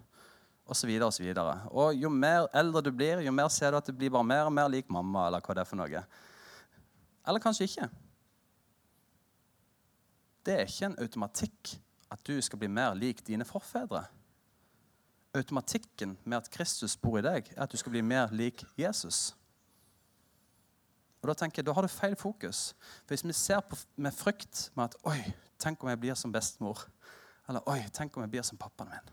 osv. 0.67 0.91
Og, 0.99 1.12
så 1.14 1.29
og, 1.31 1.69
og 1.73 1.97
jo 1.97 2.11
mer 2.11 2.49
eldre 2.52 2.83
du 2.85 2.91
blir, 2.93 3.23
jo 3.23 3.33
mer 3.33 3.49
ser 3.52 3.73
du 3.73 3.79
at 3.79 3.88
du 3.88 3.95
blir 3.97 4.12
bare 4.12 4.26
mer 4.26 4.49
og 4.50 4.55
mer 4.55 4.71
lik 4.73 4.91
mamma. 4.93 5.29
Eller 5.29 5.45
hva 5.45 5.57
det 5.57 5.64
er 5.64 5.71
for 5.71 5.81
noe. 5.81 6.05
Eller 7.23 7.43
kanskje 7.43 7.69
ikke. 7.71 7.88
Det 10.43 10.59
er 10.59 10.67
ikke 10.67 10.91
en 10.91 10.99
automatikk 10.99 11.76
at 12.12 12.26
du 12.26 12.35
skal 12.43 12.61
bli 12.61 12.69
mer 12.69 12.97
lik 12.99 13.23
dine 13.25 13.47
forfedre. 13.47 14.05
Automatikken 15.34 16.18
med 16.24 16.36
at 16.36 16.50
Kristus 16.52 16.96
bor 16.96 17.16
i 17.18 17.24
deg, 17.24 17.48
er 17.56 17.62
at 17.64 17.72
du 17.72 17.78
skal 17.80 17.94
bli 17.94 18.02
mer 18.04 18.32
lik 18.36 18.64
Jesus. 18.78 19.32
Og 21.22 21.28
Da 21.28 21.34
tenker 21.38 21.62
jeg, 21.62 21.66
da 21.66 21.72
har 21.72 21.86
du 21.86 21.88
feil 21.88 22.16
fokus. 22.16 22.74
For 23.06 23.14
Hvis 23.14 23.24
vi 23.24 23.32
ser 23.32 23.60
på, 23.60 23.76
med 23.96 24.12
frykt 24.12 24.70
med 24.74 24.84
at 24.84 24.96
Oi, 25.04 25.32
tenk 25.58 25.82
om 25.82 25.88
jeg 25.88 26.00
blir 26.00 26.14
som 26.14 26.32
bestemor. 26.32 26.86
Eller 27.48 27.62
Oi, 27.68 27.78
tenk 27.92 28.16
om 28.16 28.22
jeg 28.22 28.30
blir 28.30 28.42
som 28.42 28.58
pappaen 28.58 28.90
min. 28.90 29.12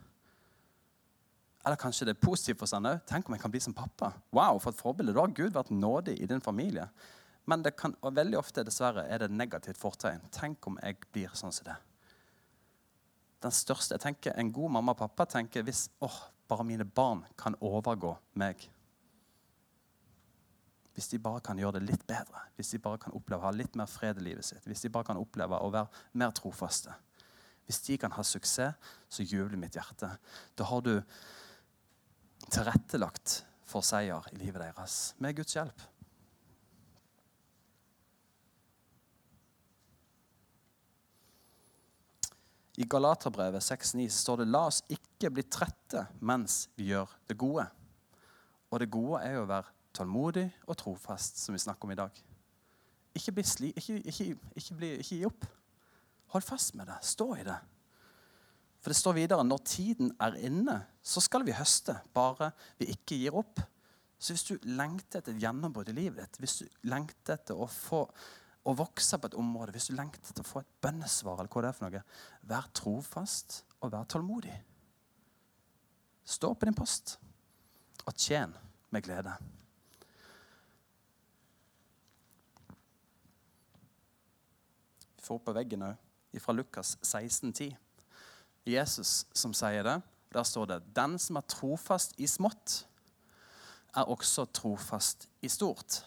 Eller 1.66 1.76
kanskje 1.76 2.06
det 2.06 2.16
er 2.16 2.28
positivt 2.28 2.60
for 2.60 2.72
seg 2.72 2.86
òg. 2.88 3.02
Tenk 3.08 3.28
om 3.28 3.36
jeg 3.36 3.42
kan 3.42 3.52
bli 3.52 3.62
som 3.62 3.76
pappa. 3.76 4.14
Wow, 4.32 4.60
for 4.60 4.72
et 4.72 4.80
forbilde. 4.80 5.14
Da 5.14 5.22
har 5.22 5.36
Gud 5.36 5.54
vært 5.54 5.72
nådig 5.72 6.16
i 6.20 6.26
din 6.26 6.42
familie. 6.42 6.88
Men 7.46 7.64
det 7.64 7.76
kan, 7.76 7.96
og 8.02 8.16
veldig 8.16 8.38
ofte 8.40 8.64
dessverre 8.64 9.06
er 9.08 9.20
det 9.20 9.30
et 9.30 9.38
negativt 9.38 9.78
fortegn. 9.78 10.24
Tenk 10.32 10.68
om 10.68 10.80
jeg 10.82 10.98
blir 11.14 11.36
sånn 11.38 11.54
som 11.54 11.68
det. 11.70 11.76
Den 13.44 13.56
største, 13.56 13.96
jeg 13.96 14.04
tenker, 14.04 14.34
En 14.36 14.52
god 14.52 14.72
mamma 14.72 14.92
og 14.92 15.00
pappa 15.00 15.26
tenker 15.26 15.64
hvis 15.64 15.90
åh, 16.02 16.20
bare 16.50 16.66
mine 16.66 16.86
barn 16.86 17.24
kan 17.38 17.56
overgå 17.62 18.16
meg. 18.42 18.66
Hvis 20.94 21.08
de 21.14 21.20
bare 21.24 21.40
kan 21.46 21.58
gjøre 21.58 21.78
det 21.78 21.86
litt 21.88 22.08
bedre, 22.08 22.42
hvis 22.58 22.74
de 22.74 22.82
bare 22.84 23.00
kan 23.00 23.14
oppleve 23.16 23.40
å 23.40 23.48
ha 23.48 23.54
litt 23.56 23.78
mer 23.80 23.88
fred 23.88 24.18
i 24.20 24.26
livet 24.26 24.44
sitt, 24.44 24.66
hvis 24.68 24.82
de 24.84 24.92
bare 24.92 25.08
kan 25.08 25.20
oppleve 25.22 25.56
å 25.56 25.70
være 25.72 25.88
mer 26.20 26.34
trofaste 26.36 26.96
Hvis 27.70 27.84
de 27.86 27.98
kan 28.02 28.12
ha 28.12 28.24
suksess, 28.26 28.74
så 29.10 29.24
jubler 29.24 29.58
mitt 29.58 29.76
hjerte. 29.78 30.10
Da 30.58 30.66
har 30.66 30.82
du 30.82 30.96
tilrettelagt 32.50 33.44
for 33.70 33.86
seier 33.86 34.26
i 34.34 34.40
livet 34.42 34.64
deres 34.64 35.14
med 35.22 35.38
Guds 35.38 35.54
hjelp. 35.54 35.86
I 42.80 42.86
Galaterbrevet 42.88 43.64
6,9 43.64 44.06
står 44.14 44.40
det 44.40 44.52
la 44.54 44.62
oss 44.70 44.80
ikke 44.88 45.32
bli 45.36 45.44
trette 45.52 46.06
mens 46.24 46.70
vi 46.80 46.94
gjør 46.94 47.12
det 47.28 47.36
gode. 47.40 47.66
Og 48.72 48.80
det 48.80 48.92
gode 48.94 49.20
er 49.26 49.36
jo 49.36 49.44
å 49.44 49.50
være 49.50 49.74
tålmodig 49.98 50.46
og 50.68 50.78
trofast, 50.80 51.42
som 51.42 51.56
vi 51.56 51.60
snakker 51.60 51.90
om 51.90 51.92
i 51.92 52.00
dag. 52.00 52.22
Ikke, 53.18 53.34
bli 53.36 53.44
sli, 53.44 53.74
ikke, 53.76 53.98
ikke, 54.06 54.30
ikke, 54.56 54.78
bli, 54.78 54.92
ikke 55.02 55.18
gi 55.18 55.28
opp. 55.28 55.48
Hold 56.36 56.46
fast 56.46 56.76
med 56.78 56.88
det. 56.88 57.00
Stå 57.04 57.34
i 57.36 57.44
det. 57.48 57.58
For 58.80 58.94
det 58.94 59.00
står 59.00 59.18
videre 59.18 59.44
når 59.44 59.66
tiden 59.68 60.14
er 60.24 60.38
inne, 60.48 60.78
så 61.04 61.20
skal 61.24 61.44
vi 61.44 61.58
høste, 61.58 61.98
bare 62.16 62.54
vi 62.80 62.88
ikke 62.94 63.18
gir 63.20 63.36
opp. 63.42 63.60
Så 64.20 64.36
hvis 64.36 64.46
du 64.48 64.70
lengter 64.72 65.20
etter 65.20 65.36
et 65.36 65.44
gjennombrudd 65.44 65.92
i 65.92 65.98
livet 65.98 66.22
ditt, 66.22 66.40
hvis 66.40 66.62
du 66.62 66.88
lengter 66.92 67.36
etter 67.36 67.60
å 67.60 67.68
få 67.72 68.06
å 68.68 68.76
vokse 68.76 69.18
på 69.18 69.30
et 69.30 69.38
område, 69.40 69.74
hvis 69.74 69.90
du 69.90 69.96
lengter 69.96 70.34
til 70.34 70.44
å 70.44 70.48
få 70.48 70.62
et 70.64 70.74
bønnesvar, 70.84 71.40
eller 71.40 71.52
hva 71.52 71.64
det 71.64 71.70
er 71.70 71.78
for 71.78 71.88
noe, 71.88 72.02
vær 72.50 72.68
trofast 72.76 73.62
og 73.80 73.94
vær 73.94 74.10
tålmodig. 74.10 74.56
Stå 76.30 76.52
på 76.54 76.68
din 76.68 76.78
post 76.78 77.16
og 78.06 78.14
tjen 78.18 78.54
med 78.94 79.06
glede. 79.06 79.34
Vi 85.18 85.26
får 85.26 85.42
på 85.46 85.56
veggen 85.56 85.88
òg, 85.90 86.06
fra 86.40 86.54
Lukas 86.54 86.98
16,10. 87.02 87.74
Jesus 88.70 89.26
som 89.34 89.54
sier 89.58 89.86
det. 89.86 89.98
Der 90.30 90.46
står 90.46 90.68
det 90.70 90.96
Den 90.96 91.18
som 91.18 91.40
er 91.40 91.48
trofast 91.50 92.14
i 92.22 92.28
smått, 92.30 92.84
er 93.98 94.06
også 94.06 94.46
trofast 94.54 95.26
i 95.42 95.50
stort. 95.50 96.04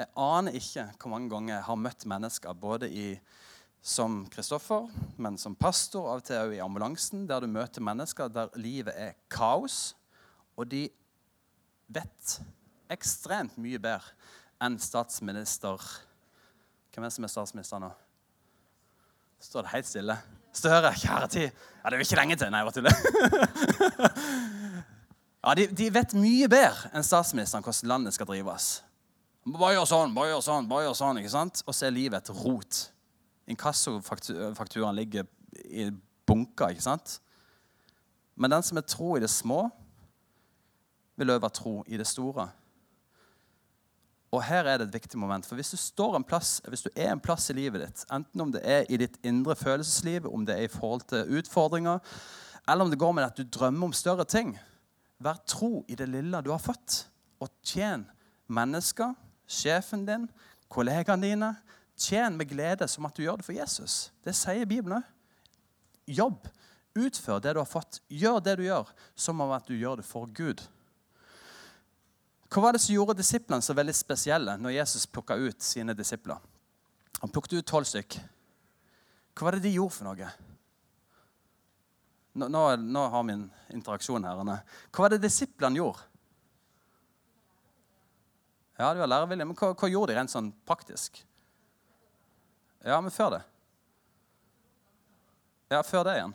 Jeg 0.00 0.08
aner 0.16 0.54
ikke 0.56 0.86
hvor 0.96 1.12
mange 1.12 1.28
ganger 1.28 1.54
jeg 1.58 1.64
har 1.66 1.76
møtt 1.76 2.04
mennesker 2.08 2.54
både 2.56 2.88
i, 2.88 3.08
som 3.84 4.22
Kristoffer, 4.32 4.86
men 5.20 5.36
som 5.36 5.56
pastor, 5.60 6.06
av 6.08 6.22
og 6.22 6.24
til 6.24 6.40
også 6.40 6.56
i 6.56 6.62
ambulansen, 6.64 7.26
der 7.28 7.44
du 7.44 7.50
møter 7.52 7.84
mennesker 7.84 8.32
der 8.32 8.48
livet 8.56 8.96
er 8.96 9.18
kaos, 9.28 9.94
og 10.56 10.70
de 10.72 10.86
vet 11.92 12.38
ekstremt 12.90 13.60
mye 13.60 13.80
bedre 13.80 14.16
enn 14.60 14.78
statsminister 14.80 15.80
Hvem 16.90 17.04
er 17.04 17.10
det 17.10 17.14
som 17.14 17.24
er 17.24 17.30
statsminister 17.30 17.80
nå? 17.84 17.92
Står 19.40 19.62
det 19.62 19.74
helt 19.76 19.88
stille? 19.88 20.16
Støre, 20.52 20.90
kjære 20.98 21.28
tid. 21.30 21.60
Ja, 21.84 21.84
det 21.84 21.94
er 21.94 22.00
jo 22.00 22.06
ikke 22.08 22.18
lenge 22.18 22.36
til. 22.40 22.50
Nei, 22.50 22.58
jeg 22.58 22.66
bare 22.66 22.74
tuller. 22.74 22.96
ja, 25.44 25.54
de, 25.54 25.68
de, 25.78 25.86
vet 25.94 26.16
mye 26.18 26.48
bedre 26.50 26.90
enn 26.90 27.06
statsministeren 27.06 27.62
hvordan 27.62 27.92
landet 27.92 28.16
skal 28.16 28.26
drives. 28.32 28.80
Bare 29.50 29.74
gjør 29.74 29.88
sånn, 29.88 30.14
bare 30.14 30.34
gjør 30.34 30.44
sånn, 30.46 30.68
bare 30.70 30.86
gjør 30.86 30.96
sånn. 31.00 31.18
ikke 31.18 31.32
sant? 31.32 31.62
Og 31.66 31.74
så 31.74 31.88
er 31.88 31.96
livet 31.96 32.20
et 32.20 32.42
rot. 32.44 32.80
Inkassofakturen 33.50 34.94
ligger 34.94 35.26
i 35.66 35.88
bunker, 36.28 36.70
ikke 36.70 36.86
sant? 36.86 37.16
Men 38.38 38.54
den 38.54 38.64
som 38.64 38.78
er 38.78 38.86
tro 38.86 39.16
i 39.16 39.22
det 39.22 39.30
små, 39.32 39.64
vil 41.18 41.34
øve 41.34 41.50
tro 41.52 41.80
i 41.90 41.98
det 42.00 42.06
store. 42.08 42.46
Og 44.30 44.44
her 44.46 44.68
er 44.68 44.78
det 44.78 44.86
et 44.86 44.94
viktig 45.00 45.18
moment. 45.18 45.46
For 45.46 45.58
hvis 45.58 45.74
du, 45.74 46.04
plass, 46.28 46.60
hvis 46.68 46.86
du 46.86 46.90
er 46.94 47.10
en 47.10 47.20
plass 47.20 47.50
i 47.50 47.56
livet 47.58 47.82
ditt, 47.82 48.04
enten 48.14 48.44
om 48.44 48.52
det 48.54 48.62
er 48.62 48.86
i 48.88 49.00
ditt 49.00 49.18
indre 49.26 49.56
følelsesliv, 49.58 50.28
om 50.30 50.46
det 50.46 50.54
er 50.54 50.68
i 50.68 50.70
forhold 50.70 51.02
til 51.10 51.40
utfordringer, 51.40 51.98
eller 52.68 52.84
om 52.84 52.92
det 52.92 53.00
går 53.00 53.12
med 53.12 53.26
at 53.26 53.36
du 53.36 53.42
drømmer 53.42 53.90
om 53.90 53.96
større 53.96 54.24
ting, 54.24 54.54
vær 55.18 55.42
tro 55.50 55.82
i 55.90 55.98
det 55.98 56.06
lille 56.08 56.44
du 56.46 56.52
har 56.54 56.62
fått, 56.62 57.02
og 57.42 57.50
tjen 57.66 58.06
mennesker, 58.46 59.16
sjefen 59.50 60.06
din, 60.06 60.28
kollegaene 60.70 61.26
dine. 61.26 61.50
Tjen 62.00 62.38
med 62.38 62.48
glede 62.48 62.86
som 62.88 63.04
at 63.04 63.16
du 63.16 63.24
gjør 63.26 63.40
det 63.40 63.44
for 63.44 63.56
Jesus. 63.56 64.08
Det 64.24 64.32
sier 64.36 64.68
Bibelen 64.68 65.00
òg. 65.00 65.08
Jobb. 66.10 66.46
Utfør 66.96 67.42
det 67.42 67.52
du 67.54 67.60
har 67.60 67.68
fått. 67.68 68.00
Gjør 68.08 68.40
det 68.42 68.56
du 68.58 68.64
gjør, 68.64 68.88
som 69.14 69.42
om 69.44 69.52
at 69.54 69.68
du 69.68 69.76
gjør 69.76 70.00
det 70.00 70.06
for 70.08 70.30
Gud. 70.34 70.62
Hva 72.50 72.64
var 72.64 72.74
det 72.74 72.82
som 72.82 72.96
gjorde 72.96 73.18
disiplene 73.20 73.62
så 73.62 73.76
veldig 73.78 73.94
spesielle 73.94 74.56
når 74.58 74.74
Jesus 74.80 75.06
plukka 75.06 75.36
ut 75.38 75.62
sine 75.62 75.94
disipler? 75.94 76.40
Han 77.20 77.30
plukket 77.30 77.60
ut 77.60 77.68
tolv 77.68 77.86
stykk. 77.86 78.16
Hva 79.36 79.46
var 79.46 79.56
det 79.56 79.68
de 79.68 79.76
gjorde 79.76 79.94
for 79.94 80.08
noe? 80.08 80.30
Nå, 82.40 82.48
nå, 82.50 82.64
nå 82.80 83.04
har 83.12 83.26
vi 83.28 83.36
en 83.36 83.46
interaksjon 83.76 84.26
her. 84.26 84.40
Hva 84.40 85.04
var 85.04 85.14
det 85.14 85.22
disiplene 85.22 85.78
gjorde? 85.78 86.09
Ja, 88.80 88.94
de 88.94 89.02
var 89.02 89.10
lærevillige, 89.12 89.44
men 89.44 89.56
hva, 89.58 89.74
hva, 89.76 89.88
gjorde 89.92 90.14
de 90.14 90.16
rent 90.16 90.32
sånn 90.32 90.46
praktisk? 90.64 91.18
Ja, 92.80 92.96
men 93.04 93.12
før 93.12 93.34
det? 93.34 93.40
Ja, 95.68 95.82
før 95.84 96.06
det 96.08 96.14
igjen. 96.16 96.32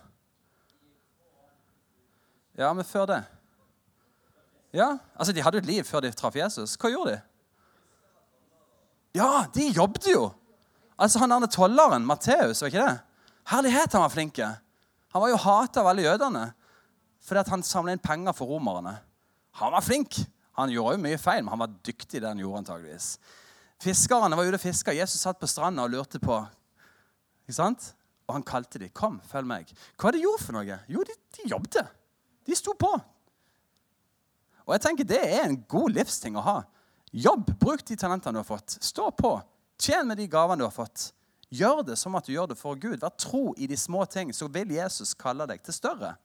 Ja, 2.62 2.70
men 2.78 2.86
før 2.86 3.08
det? 3.10 3.24
Ja, 4.76 4.92
altså 5.16 5.34
De 5.34 5.42
hadde 5.42 5.58
jo 5.58 5.64
et 5.64 5.72
liv 5.72 5.88
før 5.88 6.06
de 6.06 6.12
traff 6.14 6.38
Jesus. 6.38 6.76
Hva 6.78 6.92
gjorde 6.94 7.16
de? 7.16 7.24
Ja, 9.18 9.48
de 9.56 9.72
jobbet 9.74 10.12
jo! 10.12 10.30
Altså 11.02 11.20
Han 11.24 11.34
der 11.34 11.50
tolleren, 11.52 12.06
Matteus, 12.06 12.62
var 12.62 12.70
ikke 12.70 12.86
det? 12.86 13.00
Herlighet, 13.50 13.94
han 13.94 14.06
var 14.06 14.14
flink. 14.14 14.38
Han 14.38 15.24
var 15.24 15.34
jo 15.34 15.42
hata 15.42 15.82
av 15.82 15.92
alle 15.92 16.06
jødene 16.06 16.46
fordi 17.26 17.42
at 17.42 17.50
han 17.50 17.64
samla 17.66 17.96
inn 17.96 18.06
penger 18.06 18.36
for 18.38 18.46
romerne. 18.54 19.00
Han 19.58 19.74
var 19.74 19.82
flink. 19.82 20.20
Han 20.56 20.72
gjorde 20.72 20.96
jo 20.96 21.04
mye 21.04 21.20
feil, 21.20 21.44
men 21.44 21.54
han 21.54 21.64
var 21.66 21.74
dyktig 21.86 22.20
i 22.20 22.24
det 22.24 22.32
han 22.32 22.40
gjorde. 22.40 22.64
antageligvis. 22.64 23.10
Fiskerne 23.84 24.38
var 24.38 24.48
ute 24.48 24.60
og 24.60 24.64
fiska. 24.64 24.94
Jesus 24.96 25.22
satt 25.22 25.40
på 25.40 25.48
stranda 25.48 25.84
og 25.84 25.92
lurte 25.92 26.20
på. 26.20 26.38
Ikke 27.46 27.58
sant? 27.58 27.94
Og 28.28 28.38
han 28.38 28.44
kalte 28.44 28.80
dem. 28.80 28.90
'Kom, 28.90 29.22
følg 29.22 29.48
meg.' 29.48 29.74
Hva 30.00 30.12
de 30.12 30.22
gjorde 30.24 30.44
for 30.44 30.54
noe? 30.54 30.80
Jo, 30.90 31.04
de, 31.04 31.14
de 31.38 31.50
jobbet. 31.50 31.84
De 32.48 32.56
sto 32.56 32.74
på. 32.74 32.92
Og 34.66 34.74
jeg 34.74 34.82
tenker 34.82 35.04
Det 35.04 35.22
er 35.22 35.44
en 35.46 35.64
god 35.68 35.90
livsting 35.90 36.38
å 36.38 36.42
ha. 36.42 36.62
Jobb. 37.12 37.52
Bruk 37.60 37.86
de 37.88 37.96
talentene 37.96 38.34
du 38.34 38.40
har 38.42 38.48
fått. 38.48 38.78
Stå 38.82 39.12
på. 39.12 39.42
Tjen 39.78 40.08
med 40.08 40.18
de 40.18 40.28
gavene 40.28 40.64
du 40.64 40.66
har 40.66 40.74
fått. 40.74 41.12
Gjør 41.50 41.84
det 41.86 41.98
som 41.98 42.16
at 42.16 42.26
du 42.26 42.34
gjør 42.34 42.50
det 42.52 42.58
for 42.58 42.76
Gud. 42.76 43.00
Vær 43.00 43.14
tro 43.20 43.54
i 43.58 43.68
de 43.68 43.78
små 43.78 44.06
ting, 44.06 44.34
så 44.34 44.48
vil 44.48 44.72
Jesus 44.72 45.14
kalle 45.14 45.46
deg 45.48 45.62
til 45.64 45.74
større. 45.74 46.16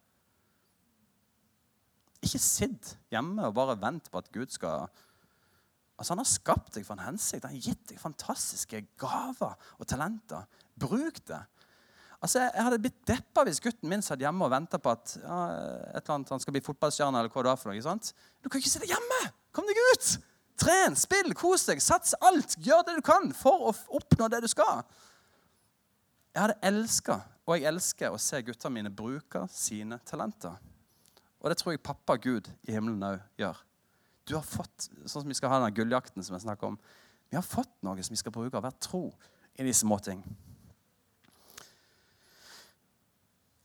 Ikke 2.20 2.40
sitt 2.42 2.94
hjemme 3.12 3.46
og 3.48 3.54
bare 3.56 3.78
vent 3.80 4.11
på 4.11 4.20
at 4.20 4.28
Gud 4.35 4.52
skal 4.52 4.88
Altså, 6.00 6.14
Han 6.14 6.22
har 6.22 6.28
skapt 6.30 6.74
deg 6.78 6.85
for 6.87 6.96
en 6.96 7.04
hensikt. 7.11 7.44
Han 7.44 7.52
har 7.52 7.61
gitt 7.61 7.90
deg 7.90 7.98
fantastiske 8.00 8.78
gaver 9.00 9.52
og 9.76 9.88
talenter. 9.88 10.46
Bruk 10.80 11.20
det. 11.28 11.40
Altså, 12.22 12.40
Jeg 12.40 12.64
hadde 12.64 12.78
blitt 12.80 13.02
deppa 13.09 13.44
hvis 13.44 13.61
gutten 13.61 13.88
min 13.88 14.00
satt 14.04 14.20
hjemme 14.20 14.46
og 14.46 14.52
venta 14.52 14.80
på 14.80 14.94
at 14.94 15.12
ja, 15.20 15.37
et 15.92 16.00
eller 16.00 16.14
annet, 16.14 16.33
han 16.33 16.40
skal 16.40 16.56
bli 16.56 16.64
fotballstjerne. 16.64 17.20
eller 17.20 17.33
hva 17.33 17.44
det 17.44 17.52
er 17.52 17.61
for 17.61 17.68
noe, 17.68 17.76
ikke 17.76 17.88
sant? 17.90 18.14
Du 18.40 18.48
kan 18.48 18.64
ikke 18.64 18.72
sitte 18.72 18.88
hjemme! 18.88 19.20
Kom 19.52 19.68
deg 19.68 19.80
ut! 19.92 20.11
Tren, 20.61 20.96
spill, 20.96 21.33
kos 21.37 21.64
deg, 21.68 21.80
sats 21.80 22.16
alt. 22.20 22.59
Gjør 22.61 22.85
det 22.88 22.98
du 22.98 23.04
kan 23.04 23.30
for 23.37 23.70
å 23.70 23.76
oppnå 23.96 24.28
det 24.33 24.42
du 24.44 24.48
skal. 24.52 24.83
Jeg 26.35 26.42
hadde 26.44 26.59
elska, 26.68 27.16
og 27.48 27.56
jeg 27.56 27.68
elsker, 27.72 28.12
å 28.12 28.20
se 28.20 28.42
guttene 28.44 28.76
mine 28.76 28.92
bruke 28.92 29.46
sine 29.52 29.98
talenter. 30.06 30.56
Og 31.40 31.50
det 31.50 31.57
tror 31.61 31.72
jeg 31.72 31.83
pappa 31.83 32.16
Gud 32.20 32.48
i 32.68 32.74
himmelen 32.74 33.03
òg 33.07 33.20
gjør. 33.40 33.61
Du 34.29 34.37
har 34.37 34.44
fått, 34.46 34.90
sånn 35.07 35.24
som 35.24 35.31
Vi 35.31 35.37
skal 35.38 35.50
ha 35.50 35.61
denne 35.61 35.74
gulljakten 35.74 36.22
som 36.22 36.37
jeg 36.37 36.44
snakker 36.44 36.68
om. 36.68 36.79
Vi 37.31 37.38
har 37.38 37.46
fått 37.46 37.72
noe 37.87 38.03
som 38.03 38.14
vi 38.14 38.20
skal 38.20 38.35
bruke, 38.35 38.57
og 38.57 38.62
være 38.62 38.83
tro 38.83 39.05
i 39.59 39.64
de 39.64 39.74
små 39.74 39.98
ting. 40.05 40.22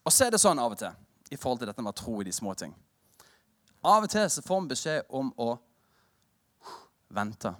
Og 0.05 0.13
så 0.13 0.27
er 0.27 0.35
det 0.35 0.41
sånn 0.41 0.61
av 0.61 0.75
og 0.75 0.79
til 0.79 1.33
i 1.33 1.37
forhold 1.37 1.63
til 1.63 1.69
dette 1.71 1.83
med 1.83 1.97
tro 1.97 2.19
i 2.21 2.27
de 2.27 2.33
små 2.33 2.53
ting. 2.53 2.75
Av 3.85 4.05
og 4.05 4.09
til 4.09 4.27
så 4.29 4.43
får 4.45 4.61
vi 4.61 4.73
beskjed 4.73 5.13
om 5.17 5.31
å 5.41 5.55
vente. 7.13 7.53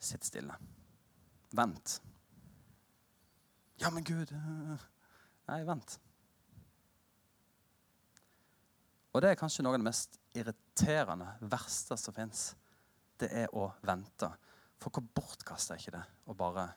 Sitt 0.00 0.24
stille. 0.24 0.56
Vent. 1.56 1.98
Ja, 3.80 3.90
men 3.92 4.04
Gud 4.04 4.32
øh, 4.32 4.86
Nei, 5.48 5.62
vent. 5.66 5.98
Og 9.10 9.22
det 9.22 9.32
er 9.32 9.38
kanskje 9.40 9.64
noe 9.66 9.74
av 9.74 9.80
det 9.82 9.88
mest 9.88 10.20
irriterende, 10.38 11.32
verste 11.50 11.98
som 11.98 12.14
fins. 12.14 12.52
Det 13.18 13.30
er 13.42 13.50
å 13.56 13.72
vente. 13.86 14.30
For 14.80 14.94
hvor 14.94 15.04
bortkasta 15.18 15.74
er 15.74 15.82
ikke 15.82 15.98
det 15.98 16.06
å 16.30 16.36
bare 16.38 16.68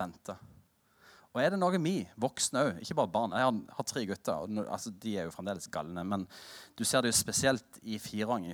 vente? 0.00 0.36
Og 1.34 1.40
er 1.42 1.50
det 1.50 1.58
noe 1.58 1.78
vi 1.82 1.96
voksne 2.22 2.60
òg, 2.62 2.76
ikke 2.78 2.94
bare 2.94 3.10
barn 3.10 3.32
Jeg 3.34 3.42
har, 3.42 3.56
har 3.74 3.86
tre 3.90 4.04
gutter, 4.06 4.44
og 4.44 4.58
altså, 4.62 4.92
de 5.02 5.16
er 5.18 5.26
jo 5.26 5.32
fremdeles 5.34 5.66
galne. 5.74 6.04
Men 6.06 6.28
du 6.78 6.84
ser 6.86 7.02
det 7.02 7.10
jo 7.10 7.16
spesielt 7.18 7.80
i 7.82 7.98
fireåring. 7.98 8.46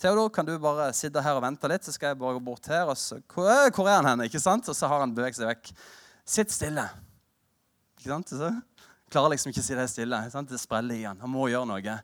Theodor, 0.00 0.30
kan 0.32 0.48
du 0.48 0.54
bare 0.62 0.88
sitte 0.96 1.20
her 1.22 1.36
og 1.36 1.44
vente 1.44 1.68
litt, 1.68 1.84
så 1.84 1.92
skal 1.92 2.14
jeg 2.14 2.20
bare 2.22 2.38
gå 2.38 2.44
bort 2.48 2.70
her. 2.72 2.88
og 2.88 2.96
så, 2.96 3.20
hvor, 3.28 3.50
er 3.52 4.00
han 4.00 4.08
hen? 4.08 4.24
ikke 4.24 4.40
sant? 4.40 4.70
Og 4.72 4.76
så 4.76 4.88
har 4.88 5.04
han 5.04 5.12
beveget 5.12 5.36
seg 5.36 5.52
vekk. 5.52 5.70
Sitt 6.24 6.56
stille. 6.56 6.86
Ikke 8.00 8.14
sant? 8.14 8.32
Så 8.32 8.54
klarer 9.12 9.34
liksom 9.34 9.52
ikke 9.52 9.62
å 9.62 9.66
si 9.66 9.78
det 9.78 9.86
stille. 9.92 10.20
Sant? 10.32 10.50
Det 10.50 10.60
spreller 10.60 10.98
i 10.98 11.06
han. 11.06 11.20
Han 11.22 11.32
må 11.32 11.48
gjøre 11.50 11.68
noe. 11.70 11.96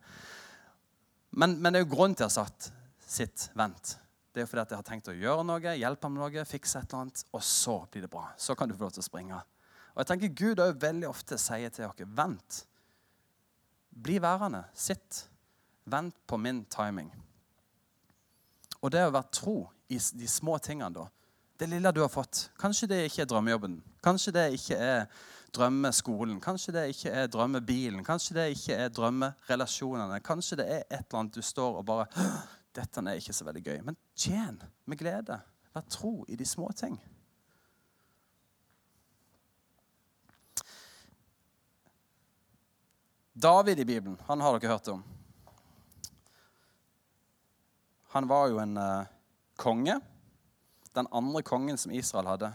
Men, 1.35 1.59
men 1.59 1.73
det 1.73 1.81
er 1.81 1.87
jo 1.87 1.93
grunnen 1.97 2.17
til 2.19 2.27
å 2.27 2.31
ha 2.31 2.37
satt 2.37 2.71
sitt, 3.05 3.49
vent. 3.59 3.97
Det 4.35 4.43
er 4.43 4.49
fordi 4.51 4.64
at 4.64 4.73
jeg 4.75 4.81
har 4.81 4.87
tenkt 4.87 5.11
å 5.11 5.14
gjøre 5.14 5.45
noe, 5.47 5.75
hjelpe 5.79 6.09
ham 6.09 6.17
med 6.17 6.25
noe, 6.25 6.47
fikse 6.49 6.81
et 6.81 6.88
eller 6.88 7.05
annet, 7.05 7.25
og 7.31 7.43
så 7.47 7.77
blir 7.90 8.07
det 8.07 8.11
bra. 8.11 8.25
Så 8.40 8.57
kan 8.59 8.71
du 8.71 8.75
få 8.75 8.87
lov 8.87 8.95
til 8.97 9.05
å 9.05 9.07
springe. 9.07 9.43
Og 9.95 10.01
jeg 10.03 10.11
tenker 10.11 10.33
Gud 10.35 10.62
også 10.62 10.81
veldig 10.83 11.07
ofte 11.07 11.38
sier 11.38 11.71
til 11.71 11.87
dere 11.87 12.09
vent. 12.19 12.64
Bli 13.95 14.19
værende. 14.23 14.64
Sitt. 14.75 15.29
Vent 15.87 16.17
på 16.27 16.38
min 16.40 16.64
timing. 16.73 17.12
Og 18.83 18.90
det 18.90 19.05
å 19.07 19.12
være 19.14 19.31
tro 19.33 19.59
i 19.88 20.01
de 20.01 20.29
små 20.29 20.59
tingene, 20.59 20.90
da. 20.93 21.07
Det 21.55 21.69
lille 21.71 21.93
du 21.95 22.03
har 22.03 22.11
fått. 22.11 22.49
Kanskje 22.59 22.88
det 22.90 23.05
ikke 23.07 23.23
er 23.23 23.31
drømmejobben. 23.31 23.79
Kanskje 24.03 24.35
det 24.35 24.49
ikke 24.57 24.79
er 24.83 25.07
drømmeskolen. 25.55 26.40
Kanskje 26.43 26.75
det 26.75 26.85
ikke 26.93 27.14
er 27.14 27.31
drømmebilen. 27.31 28.05
Kanskje 28.05 28.37
det 28.37 28.51
ikke 28.57 28.77
er 28.77 28.93
drømmerelasjonene. 28.95 30.21
Kanskje 30.25 30.59
det 30.61 30.69
er 30.69 30.85
et 30.85 31.07
eller 31.07 31.21
annet 31.21 31.38
du 31.38 31.43
står 31.43 31.81
og 31.81 31.88
bare 31.88 32.07
Dette 32.75 33.03
er 33.07 33.21
ikke 33.21 33.33
så 33.33 33.45
veldig 33.47 33.62
gøy. 33.62 33.81
Men 33.87 33.97
tjen 34.19 34.57
med 34.90 34.99
glede. 34.99 35.38
Vær 35.75 35.85
tro 35.90 36.25
i 36.29 36.37
de 36.37 36.47
små 36.47 36.73
ting. 36.75 36.99
David 43.35 43.79
i 43.79 43.85
Bibelen, 43.85 44.19
han 44.27 44.40
har 44.40 44.59
dere 44.59 44.71
hørt 44.71 44.88
om. 44.88 45.05
Han 48.14 48.29
var 48.31 48.47
jo 48.51 48.61
en 48.62 48.77
uh, 48.79 49.07
konge. 49.59 49.97
Den 50.95 51.09
andre 51.11 51.43
kongen 51.43 51.79
som 51.79 51.93
Israel 51.93 52.31
hadde. 52.31 52.53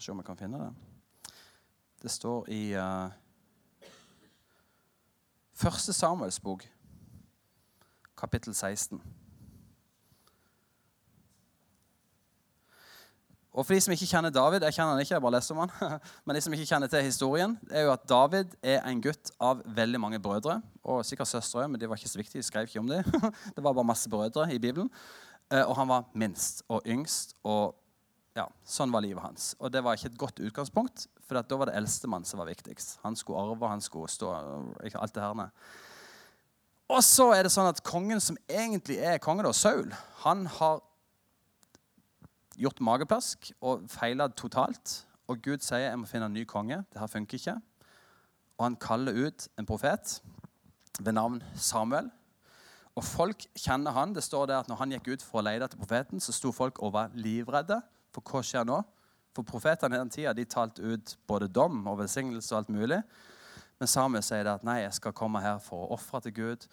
Bare 0.00 0.04
se 0.06 0.12
om 0.12 0.20
jeg 0.22 0.24
kan 0.24 0.36
finne 0.40 0.58
det. 0.58 1.32
Det 2.00 2.10
står 2.10 2.46
i 2.48 2.72
uh, 2.72 3.10
Første 5.52 5.92
Samuels 5.92 6.38
bok, 6.40 6.62
kapittel 8.16 8.54
16. 8.54 8.96
Og 13.52 13.66
for 13.66 13.74
de 13.74 13.80
som 13.84 13.92
ikke 13.92 14.08
kjenner 14.08 14.32
David, 14.32 14.64
jeg 14.64 14.78
kjenner 14.78 14.94
han 14.94 15.04
ikke, 15.04 15.14
jeg 15.18 15.24
bare 15.26 15.34
leser 15.36 15.58
om 15.58 15.60
han, 15.66 15.98
men 16.24 16.38
de 16.38 16.44
som 16.46 16.56
ikke 16.56 16.70
kjenner 16.70 16.88
til 16.88 17.04
historien, 17.04 17.58
er 17.68 17.84
jo 17.84 17.92
at 17.92 18.08
David 18.08 18.56
er 18.62 18.80
en 18.80 19.02
gutt 19.04 19.34
av 19.36 19.60
veldig 19.66 20.00
mange 20.00 20.22
brødre. 20.22 20.62
Og 20.80 21.04
sikkert 21.04 21.28
søstre 21.28 21.68
men 21.68 21.76
de 21.76 21.90
var 21.90 22.00
ikke 22.00 22.14
så 22.14 22.22
viktige. 22.22 22.40
De 22.40 22.48
skrev 22.48 22.70
ikke 22.70 22.80
om 22.80 22.88
det. 22.88 23.04
Det 23.54 23.60
var 23.60 23.76
bare 23.76 23.92
masse 23.92 24.08
brødre 24.08 24.48
i 24.54 24.58
Bibelen. 24.58 24.88
Eh, 25.52 25.66
og 25.66 25.76
han 25.76 25.92
var 25.92 26.08
minst 26.14 26.64
og 26.72 26.88
yngst. 26.88 27.36
Og 27.44 27.76
ja, 28.38 28.46
sånn 28.62 28.92
var 28.94 29.02
livet 29.02 29.24
hans. 29.24 29.52
Og 29.58 29.72
det 29.74 29.82
var 29.82 29.96
ikke 29.98 30.12
et 30.12 30.18
godt 30.20 30.42
utgangspunkt, 30.42 31.06
for 31.26 31.40
da 31.40 31.58
var 31.58 31.70
det 31.70 31.78
eldstemann 31.80 32.26
som 32.28 32.42
var 32.42 32.50
viktigst. 32.50 32.98
Han 33.04 33.18
skulle 33.18 33.42
arve, 33.42 33.70
han 33.72 33.82
skulle 33.82 34.10
stå 34.10 34.30
ikke, 34.86 35.00
alt 35.00 35.16
det 35.16 35.24
her. 35.24 35.50
Og 36.90 37.02
så 37.06 37.30
er 37.34 37.46
det 37.46 37.54
sånn 37.54 37.70
at 37.70 37.82
kongen 37.86 38.22
som 38.22 38.38
egentlig 38.50 39.00
er 39.02 39.20
konge, 39.22 39.46
da, 39.46 39.52
Saul, 39.54 39.90
han 40.24 40.46
har 40.58 40.80
gjort 42.60 42.82
mageplask 42.84 43.50
og 43.64 43.86
feila 43.90 44.28
totalt. 44.36 45.00
Og 45.30 45.38
Gud 45.42 45.62
sier 45.64 45.86
jeg 45.88 45.98
må 45.98 46.08
finne 46.10 46.26
en 46.26 46.34
ny 46.34 46.44
konge. 46.48 46.82
Det 46.90 47.00
her 47.00 47.10
funker 47.10 47.38
ikke. 47.38 47.56
Og 48.58 48.66
han 48.66 48.78
kaller 48.82 49.16
ut 49.16 49.46
en 49.58 49.68
profet 49.68 50.18
ved 51.00 51.14
navn 51.16 51.38
Samuel. 51.54 52.10
Og 52.98 53.06
folk 53.06 53.46
kjenner 53.56 53.94
han. 53.96 54.12
Det 54.12 54.24
står 54.26 54.50
der 54.50 54.60
at 54.60 54.68
når 54.68 54.82
han 54.82 54.92
gikk 54.96 55.14
ut 55.14 55.24
for 55.24 55.40
å 55.40 55.46
lete 55.46 55.64
etter 55.68 55.80
profeten, 55.80 56.20
så 56.20 56.34
sto 56.34 56.52
folk 56.52 56.82
og 56.82 56.92
var 56.98 57.14
livredde. 57.14 57.78
For 58.14 58.24
hva 58.26 58.42
skjer 58.44 58.66
nå? 58.68 58.80
For 59.36 59.46
profetene 59.46 59.96
i 59.96 60.02
den 60.02 60.10
tida 60.10 60.32
de 60.34 60.44
talte 60.50 60.82
ut 60.82 61.16
både 61.30 61.48
dom 61.48 61.84
og 61.86 62.00
velsignelse 62.02 62.54
og 62.54 62.58
alt 62.62 62.72
mulig. 62.74 62.98
Men 63.78 63.88
Samuel 63.88 64.24
sier 64.26 64.44
det 64.44 64.56
at 64.58 64.66
nei, 64.66 64.80
jeg 64.82 64.96
skal 64.98 65.16
komme 65.16 65.40
her 65.40 65.60
for 65.62 65.86
å 65.86 65.94
ofre 65.96 66.20
til 66.26 66.34
Gud, 66.36 66.66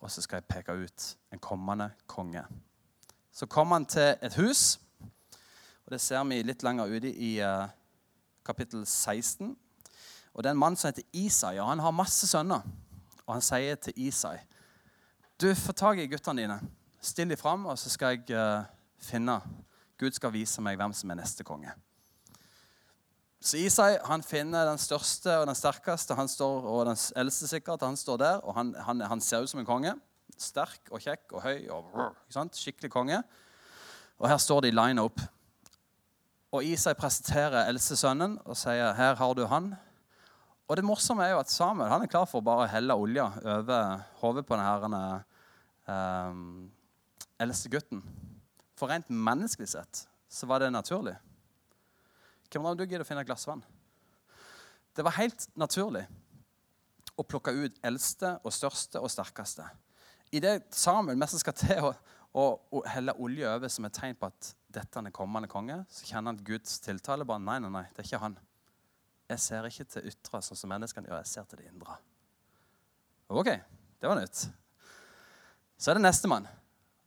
og 0.00 0.12
så 0.12 0.22
skal 0.24 0.40
jeg 0.40 0.48
peke 0.48 0.76
ut 0.78 1.10
en 1.34 1.42
kommende 1.42 1.90
konge. 2.06 2.44
Så 3.34 3.48
kom 3.50 3.74
han 3.74 3.86
til 3.90 4.14
et 4.22 4.38
hus 4.38 4.78
og 5.84 5.92
Det 5.92 6.00
ser 6.00 6.24
vi 6.24 6.42
litt 6.42 6.62
lenger 6.64 6.88
ute 6.88 7.10
i 7.12 7.34
uh, 7.44 7.68
kapittel 8.44 8.86
16. 8.86 9.56
Og 10.32 10.42
Det 10.42 10.48
er 10.48 10.54
en 10.56 10.58
mann 10.58 10.76
som 10.76 10.88
heter 10.88 11.04
Isai, 11.12 11.58
og 11.58 11.68
han 11.68 11.82
har 11.84 11.92
masse 11.92 12.26
sønner. 12.26 12.64
Og 13.26 13.34
han 13.34 13.44
sier 13.44 13.76
til 13.76 13.92
Isai 13.96 14.38
Du, 15.40 15.54
få 15.54 15.72
tak 15.72 15.98
i 15.98 16.06
guttene 16.06 16.40
dine. 16.40 16.58
Still 17.00 17.28
dem 17.28 17.36
fram, 17.38 17.66
og 17.66 17.78
så 17.78 17.90
skal 17.90 18.16
jeg 18.16 18.32
uh, 18.32 18.64
finne 18.98 19.40
Gud 20.00 20.16
skal 20.16 20.32
vise 20.34 20.62
meg 20.64 20.78
hvem 20.80 20.94
som 20.96 21.12
er 21.12 21.20
neste 21.20 21.46
konge. 21.46 21.74
Så 23.44 23.58
Isai 23.60 23.98
han 24.08 24.24
finner 24.24 24.64
den 24.70 24.80
største 24.80 25.34
og 25.42 25.46
den 25.50 25.58
sterkeste 25.58 26.16
han 26.16 26.30
står, 26.30 26.64
og 26.64 26.86
den 26.88 26.98
eldste 27.20 27.48
sikkert. 27.50 27.84
Han 27.84 27.98
står 28.00 28.20
der, 28.22 28.40
og 28.40 28.56
han, 28.56 28.72
han, 28.86 29.04
han 29.04 29.20
ser 29.20 29.44
ut 29.44 29.52
som 29.52 29.60
en 29.60 29.68
konge. 29.68 29.92
Sterk 30.40 30.88
og 30.90 31.02
kjekk 31.04 31.34
og 31.36 31.44
høy. 31.44 31.68
og 31.68 32.56
Skikkelig 32.56 32.90
konge. 32.90 33.20
Og 34.18 34.30
her 34.30 34.40
står 34.40 34.64
de 34.64 34.72
line 34.72 35.02
up. 35.02 35.20
Og 36.54 36.64
Isai 36.64 36.94
presenterer 36.96 37.68
eldstesønnen 37.68 38.38
og 38.44 38.56
sier, 38.56 38.94
'Her 38.94 39.14
har 39.14 39.34
du 39.34 39.44
han'. 39.46 39.74
Og 40.68 40.76
det 40.76 40.84
morsomme 40.84 41.24
er 41.24 41.34
jo 41.34 41.42
at 41.42 41.50
Samuel 41.50 41.90
han 41.90 42.02
er 42.02 42.08
klar 42.08 42.24
for 42.24 42.40
å 42.40 42.46
bare 42.46 42.68
helle 42.72 42.94
olja 42.96 43.26
over 43.44 44.00
hodet 44.22 44.46
på 44.46 44.56
denne 44.56 45.24
um, 45.88 46.70
eldste 47.38 47.68
gutten. 47.68 48.00
For 48.78 48.90
rent 48.90 49.08
menneskelig 49.08 49.70
sett 49.74 50.04
så 50.28 50.48
var 50.50 50.60
det 50.60 50.72
naturlig. 50.74 51.14
Hvem 52.50 52.66
av 52.66 52.76
du 52.76 52.84
gidder 52.84 53.04
å 53.04 53.08
finne 53.08 53.22
et 53.24 53.28
glass 53.28 53.46
vann? 53.46 53.62
Det 54.94 55.02
var 55.02 55.16
helt 55.18 55.46
naturlig 55.58 56.04
å 57.18 57.26
plukke 57.26 57.54
ut 57.54 57.78
eldste 57.86 58.36
og 58.42 58.54
største 58.54 59.02
og 59.02 59.10
sterkeste. 59.10 59.66
I 60.34 60.42
det 60.42 60.56
Samuel 60.74 61.18
mest 61.18 61.38
skal 61.38 61.54
til 61.58 61.86
å, 61.86 61.92
å, 62.34 62.44
å 62.74 62.82
helle 62.90 63.14
olje 63.22 63.50
over 63.50 63.70
som 63.70 63.86
et 63.86 63.94
tegn 63.94 64.18
på 64.18 64.30
at 64.30 64.50
dette 64.74 65.02
er 65.02 65.14
kommende 65.14 65.50
konge, 65.50 65.80
så 65.90 66.08
kjenner 66.08 66.32
han 66.32 66.42
Guds 66.46 66.80
tiltale. 66.82 67.26
bare, 67.26 67.42
Nei, 67.42 67.60
nei, 67.62 67.70
nei, 67.70 67.84
det 67.94 68.02
er 68.02 68.08
ikke 68.08 68.22
han. 68.24 68.34
Jeg 69.30 69.42
ser 69.42 69.68
ikke 69.68 69.86
til 69.88 70.10
ytre 70.10 70.42
sånn 70.42 70.58
som 70.58 70.72
menneskene 70.74 71.08
gjør. 71.08 71.22
Jeg 71.22 71.30
ser 71.30 71.46
til 71.48 71.62
det 71.62 71.70
indre. 71.70 71.96
Ok, 73.30 73.50
det 74.02 74.10
var 74.10 74.18
nytt. 74.18 74.42
Så 75.78 75.90
er 75.90 75.98
det 75.98 76.04
nestemann. 76.04 76.50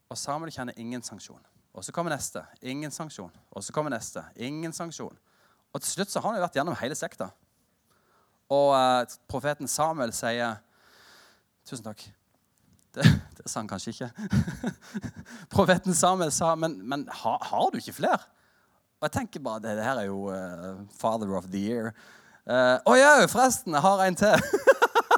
Og 0.08 0.18
Samuel 0.20 0.54
kjenner 0.56 0.80
ingen 0.80 1.04
sanksjon. 1.04 1.44
Og 1.78 1.86
så 1.86 1.94
kommer 1.94 2.10
neste. 2.10 2.42
Ingen 2.66 2.92
sanksjon. 2.92 3.34
Og 3.54 3.64
så 3.64 3.74
kommer 3.74 3.94
neste. 3.94 4.24
Ingen 4.42 4.74
sanksjon. 4.74 5.14
Og 5.74 5.84
til 5.84 5.92
slutt 5.92 6.10
så 6.10 6.24
har 6.24 6.32
han 6.32 6.40
jo 6.40 6.46
vært 6.48 6.58
gjennom 6.58 6.78
hele 6.80 6.98
sekta. 6.98 7.30
Og 8.50 8.72
eh, 8.74 9.18
profeten 9.30 9.70
Samuel 9.70 10.14
sier 10.16 10.64
Tusen 11.68 11.86
takk. 11.86 12.08
Det, 12.98 13.04
det 13.38 13.44
sa 13.52 13.60
han 13.60 13.68
kanskje 13.70 13.92
ikke. 13.92 14.08
Profeten 15.54 15.94
Samuel 15.94 16.32
sa, 16.34 16.56
men, 16.58 16.80
men 16.82 17.04
har, 17.14 17.36
har, 17.46 17.68
du 17.70 17.78
ikke 17.78 17.94
flere? 17.94 18.18
Og 18.98 19.06
jeg 19.06 19.14
tenker 19.20 19.44
bare, 19.44 19.62
det, 19.62 19.76
det 19.78 19.84
her 19.86 20.00
er 20.02 20.08
jo 20.08 20.32
uh, 20.32 20.80
father 20.98 21.36
of 21.38 21.46
the 21.52 21.62
year. 21.62 21.92
Å 22.48 22.90
uh, 22.90 22.98
ja, 22.98 23.12
forresten, 23.30 23.76
jeg 23.76 23.84
har 23.86 24.02
en 24.02 24.18
til. 24.18 24.48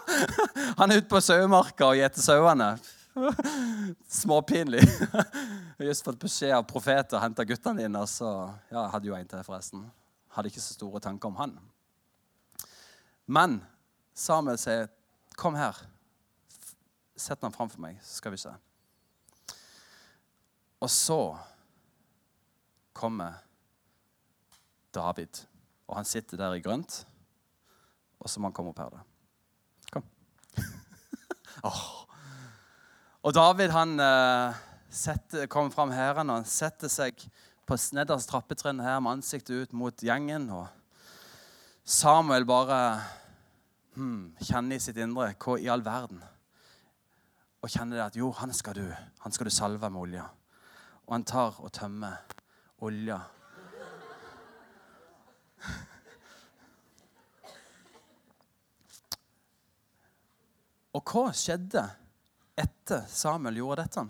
han 0.82 0.92
er 0.92 1.00
ute 1.00 1.08
på 1.14 1.22
sauemarka 1.24 1.94
og 1.94 2.02
gjeter 2.02 2.26
sauene. 2.26 2.74
Småpinlig. 4.08 4.82
Jeg 4.82 5.78
har 5.78 5.90
just 5.90 6.06
fått 6.06 6.20
beskjed 6.22 6.54
av 6.56 6.68
profeter 6.70 7.18
å 7.18 7.24
hente 7.24 7.46
guttene 7.48 7.84
dine. 7.84 8.04
Så 8.08 8.28
ja, 8.70 8.84
jeg 8.84 8.94
hadde 8.94 9.10
jo 9.10 9.18
en 9.18 9.30
til, 9.30 9.44
forresten. 9.48 9.86
Hadde 10.36 10.52
ikke 10.52 10.64
så 10.64 10.76
store 10.78 11.02
tanker 11.04 11.32
om 11.32 11.40
han. 11.40 11.56
Men 13.30 13.60
Samuel 14.14 14.58
sier, 14.58 14.90
'Kom 15.36 15.56
her.' 15.56 15.88
Sett 17.16 17.42
ham 17.42 17.52
framfor 17.52 17.80
meg, 17.80 18.00
så 18.02 18.16
skal 18.16 18.32
vi 18.32 18.38
se. 18.38 18.52
Og 20.80 20.90
så 20.90 21.38
kommer 22.94 23.34
David, 24.94 25.46
og 25.88 25.96
han 25.96 26.06
sitter 26.06 26.38
der 26.38 26.54
i 26.54 26.62
grønt. 26.62 27.06
Og 28.20 28.30
så 28.30 28.40
må 28.40 28.48
han 28.48 28.54
komme 28.54 28.70
opp 28.70 28.80
her, 28.80 28.90
da. 28.90 29.04
Kom. 29.92 30.04
oh. 31.64 31.99
Og 33.20 33.34
David 33.36 33.74
han 33.76 34.00
uh, 34.00 34.56
setter, 34.90 35.48
kommer 35.52 35.74
fram 35.76 35.92
her 35.92 36.16
og 36.16 36.30
han 36.30 36.46
setter 36.48 36.88
seg 36.92 37.20
på 37.68 37.76
nederste 37.94 38.32
trappetrinn 38.32 38.80
her 38.80 39.02
med 39.04 39.18
ansiktet 39.18 39.52
ut 39.60 39.74
mot 39.76 40.04
gjengen. 40.04 40.48
Og 40.56 40.68
Samuel 41.84 42.46
bare 42.48 43.02
hmm, 43.98 44.40
kjenner 44.40 44.76
i 44.78 44.84
sitt 44.84 44.98
indre 45.04 45.34
hva 45.36 45.58
i 45.60 45.68
all 45.68 45.84
verden 45.84 46.24
og 47.60 47.68
kjenner 47.68 47.98
det 47.98 48.06
at 48.06 48.16
jo, 48.16 48.32
han 48.40 48.54
skal 48.56 48.74
du, 48.78 48.88
han 49.20 49.34
skal 49.36 49.50
du 49.50 49.52
salve 49.52 49.90
med 49.92 50.00
olje. 50.00 50.24
Og 51.10 51.14
han 51.18 51.28
tar 51.28 51.60
og 51.60 51.74
tømmer 51.76 52.16
olja. 52.88 53.20
Og 60.96 61.04
hva 61.04 61.34
skjedde 61.36 61.84
etter 62.60 63.06
Samuel 63.08 63.60
gjorde 63.62 63.86
dette? 63.86 64.06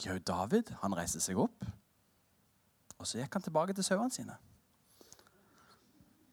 Jo, 0.00 0.16
David 0.24 0.72
han 0.80 0.96
reiste 0.96 1.20
seg 1.22 1.38
opp, 1.40 1.66
og 3.00 3.08
så 3.08 3.20
gikk 3.20 3.36
han 3.36 3.44
tilbake 3.44 3.76
til 3.76 3.84
sauene 3.84 4.12
sine. 4.14 4.36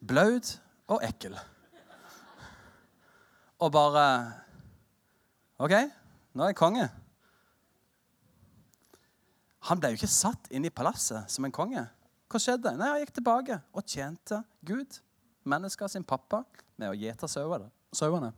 Blaut 0.07 0.53
og 0.87 1.03
ekkel. 1.03 1.35
Og 3.57 3.71
bare 3.73 4.05
OK, 5.57 5.73
nå 6.37 6.45
er 6.45 6.51
jeg 6.51 6.59
konge. 6.59 6.87
Han 9.67 9.79
ble 9.81 9.91
jo 9.91 9.99
ikke 9.99 10.11
satt 10.11 10.51
inn 10.53 10.67
i 10.67 10.71
palasset 10.71 11.31
som 11.33 11.47
en 11.47 11.55
konge. 11.55 11.81
Hva 12.27 12.39
skjedde? 12.39 12.75
Nei, 12.77 12.91
Han 12.91 13.01
gikk 13.01 13.15
tilbake 13.17 13.57
og 13.73 13.87
tjente 13.87 14.43
Gud, 14.67 14.99
mennesker 15.47 15.89
sin 15.91 16.05
pappa, 16.07 16.43
med 16.77 16.91
å 16.91 16.95
gjete 16.95 17.27
sauene. 17.27 18.31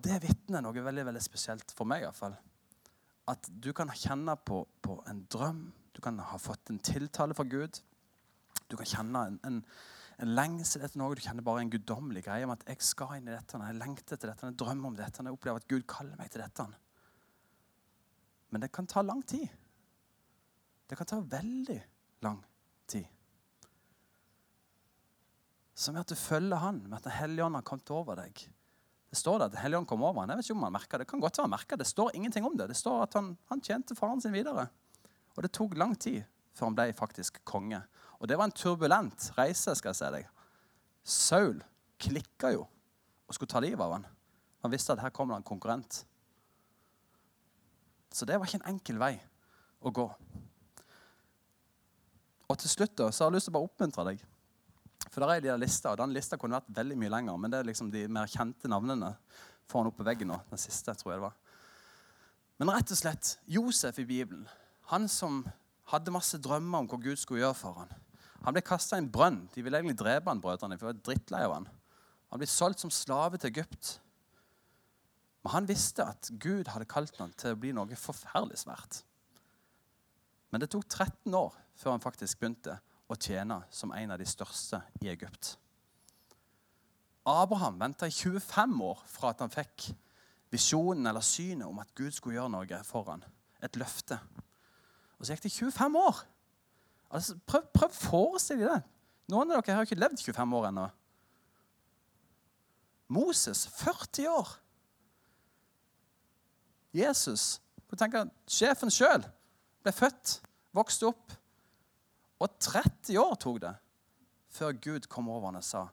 Og 0.00 0.06
det 0.06 0.22
vitner 0.24 0.64
noe 0.64 0.86
veldig 0.88 1.04
veldig 1.10 1.22
spesielt 1.22 1.76
for 1.76 1.84
meg. 1.84 2.00
I 2.00 2.08
hvert 2.08 2.16
fall. 2.16 2.36
At 3.28 3.46
du 3.52 3.70
kan 3.76 3.92
kjenne 3.92 4.34
på, 4.40 4.64
på, 4.80 4.96
en 5.12 5.26
drøm, 5.28 5.66
du 5.92 6.00
kan 6.02 6.16
ha 6.24 6.40
fått 6.40 6.72
en 6.72 6.80
tiltale 6.80 7.36
fra 7.36 7.44
Gud. 7.44 7.82
Du 8.72 8.78
kan 8.80 8.88
kjenne 8.88 9.26
en, 9.28 9.40
en 9.44 9.64
en 10.20 10.34
lengsel 10.36 10.84
etter 10.84 11.00
noe. 11.00 11.16
Du 11.16 11.24
kjenner 11.24 11.44
bare 11.44 11.62
en 11.64 11.72
guddommelig 11.72 12.26
greie 12.26 12.44
om 12.44 12.52
at 12.52 12.64
jeg 12.68 12.84
skal 12.84 13.16
inn 13.16 13.28
i 13.30 13.32
dette. 13.32 13.56
Jeg 13.56 13.78
lengter 13.78 14.16
etter 14.16 14.32
dette, 14.32 14.50
jeg 14.50 14.58
drømmer 14.60 14.90
om 14.90 14.98
dette. 14.98 15.24
Jeg 15.24 15.36
opplever 15.36 15.62
at 15.62 15.70
Gud 15.70 15.86
kaller 15.88 16.18
meg 16.20 16.32
til 16.32 16.44
dette. 16.44 16.66
Men 18.50 18.64
det 18.64 18.72
kan 18.74 18.88
ta 18.90 19.04
lang 19.06 19.22
tid. 19.24 19.48
Det 20.90 20.98
kan 20.98 21.08
ta 21.08 21.20
veldig 21.22 21.78
lang 22.26 22.40
tid. 22.90 23.06
Som 25.72 25.96
med 25.96 26.04
at 26.04 26.12
du 26.12 26.18
følger 26.18 26.60
Han, 26.60 26.82
med 26.84 26.98
at 26.98 27.06
Den 27.08 27.16
hellige 27.16 27.44
ånd 27.46 27.56
har 27.56 27.64
kommet 27.64 27.90
over 27.94 28.18
deg. 28.20 28.42
Det 29.10 29.18
står 29.18 29.40
det 29.40 29.48
at 29.50 29.62
Helligånden 29.64 29.88
kom 29.90 30.04
over 30.06 30.22
han. 30.22 30.30
Jeg 30.30 30.38
vet 30.38 30.48
ikke 30.48 30.56
om 30.58 30.66
han 30.68 30.74
merker 30.76 30.98
Det 30.98 31.06
Det 31.06 31.10
kan 31.10 31.22
godt 31.22 31.38
være 31.38 31.48
han 31.48 31.54
merker 31.56 31.80
det. 31.80 31.86
Står 31.86 32.12
ingenting 32.14 32.44
om 32.46 32.56
det. 32.56 32.68
Det 32.70 32.76
står 32.78 33.02
at 33.08 33.16
han, 33.18 33.32
han 33.50 33.60
tjente 33.60 33.96
faren 33.98 34.22
sin 34.22 34.32
videre. 34.32 34.68
Og 35.36 35.42
det 35.42 35.52
tok 35.56 35.74
lang 35.78 35.96
tid 35.98 36.22
før 36.54 36.70
han 36.70 36.76
ble 36.78 36.92
faktisk 36.94 37.40
konge. 37.44 37.82
Og 38.20 38.28
det 38.28 38.38
var 38.38 38.46
en 38.46 38.54
turbulent 38.54 39.30
reise, 39.38 39.74
skal 39.74 39.90
jeg 39.90 39.98
si 39.98 40.12
deg. 40.14 40.30
Saul 41.02 41.58
klikka 42.00 42.52
jo 42.54 42.66
og 43.26 43.34
skulle 43.34 43.50
ta 43.50 43.62
livet 43.62 43.82
av 43.82 43.96
han. 43.96 44.06
Han 44.62 44.72
visste 44.72 44.94
at 44.94 45.02
her 45.02 45.14
kommer 45.14 45.34
det 45.34 45.42
en 45.42 45.50
konkurrent. 45.50 46.04
Så 48.12 48.26
det 48.26 48.38
var 48.38 48.46
ikke 48.46 48.60
en 48.60 48.74
enkel 48.74 48.98
vei 49.00 49.14
å 49.80 49.92
gå. 49.94 50.06
Og 52.50 52.58
til 52.58 52.72
slutt 52.72 52.96
da, 52.98 53.08
så 53.10 53.24
har 53.24 53.30
jeg 53.30 53.38
lyst 53.38 53.48
til 53.48 53.54
å 53.54 53.58
bare 53.58 53.70
oppmuntre 53.70 54.06
deg. 54.10 54.24
For 55.10 55.22
der 55.22 55.34
er 55.34 55.42
de 55.42 55.50
der 55.50 55.60
lista, 55.60 55.90
og 55.90 55.98
Den 55.98 56.14
lista 56.14 56.38
kunne 56.38 56.58
vært 56.58 56.70
veldig 56.74 56.98
mye 56.98 57.12
lenger, 57.12 57.38
men 57.38 57.52
det 57.52 57.60
er 57.60 57.70
liksom 57.70 57.90
de 57.90 58.06
mer 58.08 58.30
kjente 58.30 58.70
navnene 58.70 59.14
får 59.70 59.82
han 59.82 59.90
opp 59.90 59.98
på 59.98 60.06
veggen 60.06 60.30
nå. 60.30 60.38
Den 60.50 60.60
siste, 60.60 60.94
tror 60.98 61.12
jeg 61.12 61.20
det 61.20 61.26
var. 61.28 61.38
Men 62.60 62.72
rett 62.74 62.92
og 62.92 62.98
slett 63.00 63.32
Josef 63.48 63.98
i 64.02 64.06
Bibelen, 64.06 64.46
han 64.92 65.08
som 65.08 65.42
hadde 65.90 66.14
masse 66.14 66.38
drømmer 66.42 66.82
om 66.82 66.88
hva 66.90 66.98
Gud 67.02 67.18
skulle 67.18 67.42
gjøre 67.42 67.58
for 67.58 67.82
ham. 67.82 67.92
Han 68.44 68.56
ble 68.56 68.62
kasta 68.64 68.96
i 68.96 69.02
en 69.02 69.10
brønn. 69.12 69.42
De 69.54 69.62
ville 69.64 69.78
egentlig 69.78 69.98
drepe 70.00 70.30
han, 70.30 70.40
brødrene, 70.42 70.78
for 70.78 70.90
de 70.90 70.94
var 70.94 71.02
drittlei 71.06 71.42
av 71.46 71.56
han. 71.58 71.68
Han 72.30 72.40
ble 72.40 72.48
solgt 72.48 72.82
som 72.82 72.92
slave 72.94 73.40
til 73.40 73.50
Egypt. 73.50 73.96
Men 75.42 75.54
han 75.56 75.68
visste 75.68 76.06
at 76.06 76.30
Gud 76.40 76.68
hadde 76.70 76.88
kalt 76.88 77.16
ham 77.20 77.32
til 77.40 77.54
å 77.54 77.58
bli 77.60 77.72
noe 77.76 77.98
forferdelig 77.98 78.62
svært. 78.62 79.02
Men 80.50 80.62
det 80.62 80.70
tok 80.72 80.86
13 80.88 81.34
år 81.36 81.56
før 81.80 81.94
han 81.94 82.04
faktisk 82.04 82.40
begynte 82.40 82.76
å 83.10 83.18
tjene 83.18 83.60
som 83.74 83.92
en 83.96 84.14
av 84.14 84.20
de 84.20 84.28
største 84.28 84.80
i 85.02 85.10
Egypt. 85.10 85.56
Abraham 87.26 87.78
venta 87.80 88.08
i 88.08 88.14
25 88.14 88.76
år 88.86 89.02
fra 89.10 89.32
at 89.34 89.42
han 89.42 89.52
fikk 89.52 89.90
visjonen 90.50 91.06
eller 91.10 91.24
synet 91.24 91.68
om 91.68 91.78
at 91.82 91.90
Gud 91.98 92.14
skulle 92.14 92.38
gjøre 92.38 92.52
noe 92.54 92.82
for 92.86 93.10
ham. 93.10 93.22
Et 93.60 93.76
løfte. 93.76 94.16
Og 95.18 95.26
så 95.26 95.34
gikk 95.34 95.48
det 95.48 95.56
25 95.58 95.98
år 96.00 96.22
Altså, 97.10 97.34
prøv, 97.42 97.64
prøv 97.74 97.90
forestille 97.90 98.68
det. 98.70 98.82
Noen 99.32 99.50
av 99.50 99.64
dere 99.64 99.74
har 99.74 99.86
ikke 99.86 99.98
levd 99.98 100.20
25 100.22 100.52
år 100.54 100.68
ennå. 100.68 100.84
Moses 103.10 103.64
40 103.80 104.28
år. 104.30 104.52
Jesus 106.94 107.58
tenker, 107.98 108.30
Sjefen 108.46 108.94
sjøl 108.94 109.26
ble 109.82 109.92
født, 109.94 110.36
vokste 110.76 111.10
opp. 111.10 111.34
Og 112.40 112.58
30 112.58 113.20
år 113.20 113.36
tok 113.40 113.60
det 113.62 113.74
før 114.50 114.74
Gud 114.82 115.06
kom 115.10 115.28
over 115.30 115.50
ham 115.50 115.60
og 115.60 115.66
sa 115.66 115.86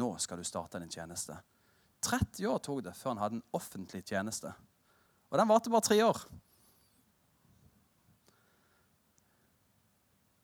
nå 0.00 0.08
skal 0.20 0.40
du 0.40 0.46
starte 0.46 0.80
din 0.80 0.92
tjeneste. 0.92 1.36
30 2.02 2.48
år 2.48 2.62
tok 2.64 2.80
det 2.88 2.94
før 2.96 3.14
han 3.14 3.22
hadde 3.22 3.38
en 3.38 3.50
offentlig 3.56 4.02
tjeneste. 4.08 4.52
Og 5.30 5.38
den 5.38 5.48
varte 5.48 5.72
bare 5.72 5.86
tre 5.86 5.98
år. 6.04 6.22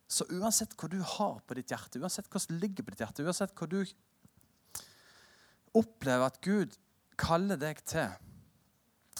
Så 0.09 0.25
uansett 0.33 0.73
hva 0.79 0.89
du 0.91 1.01
har 1.05 1.41
på 1.45 1.57
ditt 1.59 1.73
hjerte, 1.73 2.01
uansett 2.01 2.29
hva 2.33 2.41
som 2.41 2.57
ligger 2.57 2.85
på 2.85 2.95
ditt 2.95 3.03
hjerte, 3.05 3.25
uansett 3.27 3.53
hva 3.57 3.69
du 3.69 3.83
opplever 5.77 6.25
at 6.31 6.41
Gud 6.45 6.79
kaller 7.21 7.61
deg 7.61 7.83
til, 7.89 8.15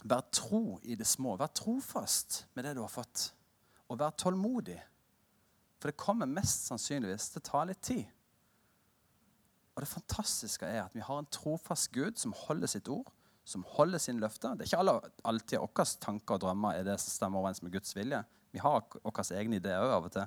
vær 0.09 0.25
tro 0.33 0.79
i 0.87 0.97
det 0.97 1.07
små. 1.09 1.37
Vær 1.37 1.53
trofast 1.53 2.45
med 2.57 2.65
det 2.65 2.77
du 2.79 2.83
har 2.85 2.93
fått, 2.93 3.31
og 3.91 4.01
vær 4.01 4.15
tålmodig. 4.17 4.79
For 5.79 5.91
det 5.91 6.01
kommer 6.01 6.27
mest 6.27 6.67
sannsynligvis 6.69 7.31
til 7.33 7.43
å 7.43 7.49
ta 7.49 7.65
litt 7.69 7.83
tid. 7.87 8.07
Og 9.77 9.85
det 9.85 9.91
fantastiske 9.93 10.67
er 10.67 10.83
at 10.83 10.95
vi 10.97 11.05
har 11.07 11.21
en 11.21 11.31
trofast 11.31 11.93
Gud 11.95 12.19
som 12.19 12.35
holder 12.35 12.71
sitt 12.71 12.89
ord, 12.91 13.13
som 13.47 13.63
holder 13.77 14.03
sine 14.03 14.21
løfter. 14.21 14.57
Det 14.59 14.67
er 14.67 14.73
ikke 14.73 14.81
alle, 14.83 14.95
alltid 15.25 15.63
våre 15.63 15.85
tanker 16.03 16.35
og 16.35 16.43
drømmer 16.43 16.75
er 16.75 16.89
det 16.89 16.97
som 17.01 17.15
stemmer 17.15 17.41
overens 17.41 17.63
med 17.63 17.73
Guds 17.73 17.95
vilje. 17.97 18.25
Vi 18.51 18.59
har 18.59 18.83
våre 19.05 19.25
egne 19.39 19.61
ideer 19.61 19.95
av 19.95 20.09
og 20.09 20.13
til. 20.17 20.27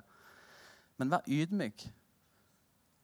Men 0.97 1.11
vær 1.11 1.27
ydmyk 1.27 1.83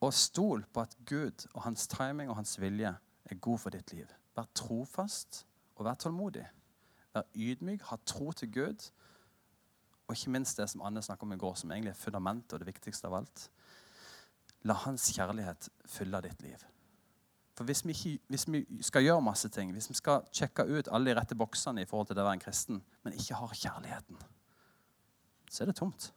og 0.05 0.13
stol 0.13 0.63
på 0.71 0.85
at 0.85 0.95
Gud 1.09 1.47
og 1.53 1.65
hans 1.65 1.87
timing 1.91 2.31
og 2.31 2.39
hans 2.39 2.55
vilje 2.61 2.93
er 3.25 3.41
god 3.43 3.59
for 3.59 3.75
ditt 3.75 3.91
liv. 3.93 4.07
Vær 4.37 4.47
trofast 4.55 5.43
og 5.75 5.85
vær 5.85 5.99
tålmodig. 5.99 6.45
Vær 7.13 7.27
ydmyk, 7.35 7.83
ha 7.89 7.97
tro 8.05 8.31
til 8.31 8.51
Gud. 8.53 8.87
Og 10.07 10.15
ikke 10.15 10.31
minst 10.31 10.59
det 10.59 10.69
som 10.71 10.81
Anne 10.87 11.03
snakket 11.03 11.27
om 11.27 11.35
i 11.35 11.39
går, 11.41 11.55
som 11.59 11.71
egentlig 11.71 11.91
er 11.91 11.99
fundamentet 11.99 12.55
og 12.55 12.63
det 12.63 12.69
viktigste 12.69 13.09
av 13.09 13.19
alt. 13.19 13.49
La 14.67 14.75
hans 14.85 15.09
kjærlighet 15.15 15.69
fylle 15.85 16.21
ditt 16.23 16.41
liv. 16.45 16.63
For 17.57 17.65
hvis 17.65 17.81
vi, 17.85 17.95
ikke, 17.95 18.23
hvis 18.29 18.45
vi, 18.47 18.61
skal 18.85 19.03
gjøre 19.03 19.21
masse 19.25 19.49
ting, 19.49 19.71
hvis 19.73 19.89
vi 19.89 19.95
skal 19.97 20.27
sjekke 20.31 20.63
ut 20.69 20.89
alle 20.93 21.09
de 21.09 21.17
rette 21.17 21.35
boksene 21.35 21.81
i 21.81 21.89
forhold 21.89 22.07
til 22.07 22.17
det 22.17 22.21
å 22.21 22.27
være 22.27 22.37
en 22.37 22.43
kristen, 22.43 22.83
men 23.03 23.17
ikke 23.17 23.39
har 23.39 23.55
kjærligheten, 23.63 24.19
så 25.49 25.63
er 25.63 25.71
det 25.71 25.75
tomt. 25.79 26.11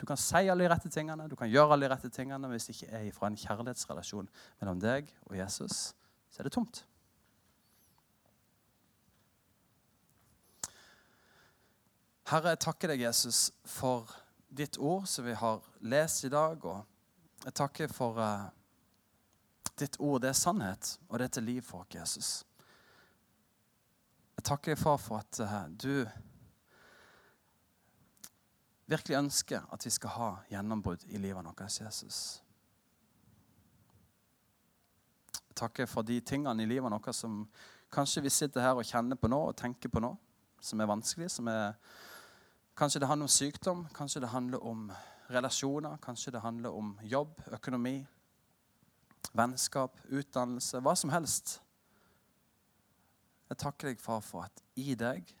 Du 0.00 0.06
kan 0.08 0.18
si 0.20 0.48
alle 0.48 0.64
de 0.64 0.70
rette 0.72 0.90
tingene, 0.92 1.28
du 1.28 1.36
kan 1.36 1.50
gjøre 1.52 1.76
alle 1.76 1.86
de 1.86 1.92
rette 1.92 2.10
tingene, 2.12 2.40
men 2.42 2.56
hvis 2.56 2.68
det 2.68 2.76
ikke 2.76 2.98
er 2.98 3.12
fra 3.16 3.30
en 3.30 3.38
kjærlighetsrelasjon 3.40 4.28
mellom 4.60 4.80
deg 4.80 5.12
og 5.28 5.36
Jesus, 5.38 5.94
så 6.32 6.42
er 6.42 6.48
det 6.48 6.56
tomt. 6.56 6.82
Herre, 12.26 12.56
jeg 12.56 12.58
takker 12.64 12.90
deg, 12.90 13.04
Jesus, 13.04 13.52
for 13.70 14.10
ditt 14.50 14.80
ord 14.82 15.04
som 15.06 15.28
vi 15.28 15.34
har 15.38 15.60
lest 15.86 16.24
i 16.26 16.30
dag. 16.32 16.64
Og 16.66 17.44
jeg 17.46 17.54
takker 17.54 17.92
for 17.94 18.18
uh, 18.18 18.48
ditt 19.78 19.94
ord. 20.02 20.24
Det 20.24 20.32
er 20.32 20.38
sannhet, 20.38 20.96
og 21.06 21.20
det 21.20 21.28
er 21.28 21.34
til 21.36 21.46
liv 21.46 21.60
for 21.62 21.84
oss, 21.84 21.94
Jesus. 21.94 22.30
Jeg 24.34 24.46
takker 24.48 24.74
deg, 24.74 24.80
far, 24.80 24.98
for 24.98 25.22
at 25.22 25.38
uh, 25.38 25.68
du 25.70 26.02
virkelig 28.90 29.20
ønsker 29.20 29.70
at 29.70 29.86
vi 29.86 29.94
skal 29.94 30.14
ha 30.16 30.32
gjennombrudd 30.50 31.06
i 31.06 31.22
livet 31.22 31.46
vårt, 31.46 31.78
Jesus. 31.78 32.42
Jeg 35.46 35.60
takker 35.62 35.86
for 35.86 36.02
de 36.02 36.18
tingene 36.26 36.66
i 36.66 36.66
livet 36.74 36.90
vårt 36.90 37.14
som 37.14 37.44
kanskje 37.94 38.26
vi 38.26 38.34
sitter 38.34 38.66
her 38.66 38.74
og 38.74 38.90
kjenner 38.90 39.14
på 39.14 39.30
nå 39.30 39.44
og 39.46 39.56
tenker 39.62 39.94
på 39.94 40.02
nå, 40.02 40.10
som 40.58 40.82
er 40.82 40.90
vanskelig. 40.90 41.30
som 41.30 41.54
er 41.54 41.78
Kanskje 42.76 43.00
det 43.00 43.08
handler 43.08 43.24
om 43.24 43.32
sykdom, 43.32 43.86
kanskje 43.96 44.20
det 44.20 44.28
handler 44.28 44.64
om 44.64 44.92
relasjoner, 45.32 45.96
kanskje 46.02 46.34
det 46.34 46.42
handler 46.44 46.74
om 46.76 46.90
jobb, 47.02 47.40
økonomi, 47.56 48.02
vennskap, 49.32 49.96
utdannelse, 50.12 50.82
hva 50.84 50.92
som 50.96 51.10
helst. 51.14 51.56
Jeg 53.48 53.62
takker 53.62 53.88
deg, 53.88 54.02
far, 54.02 54.20
for 54.20 54.44
at 54.44 54.62
i 54.76 54.92
deg 54.98 55.32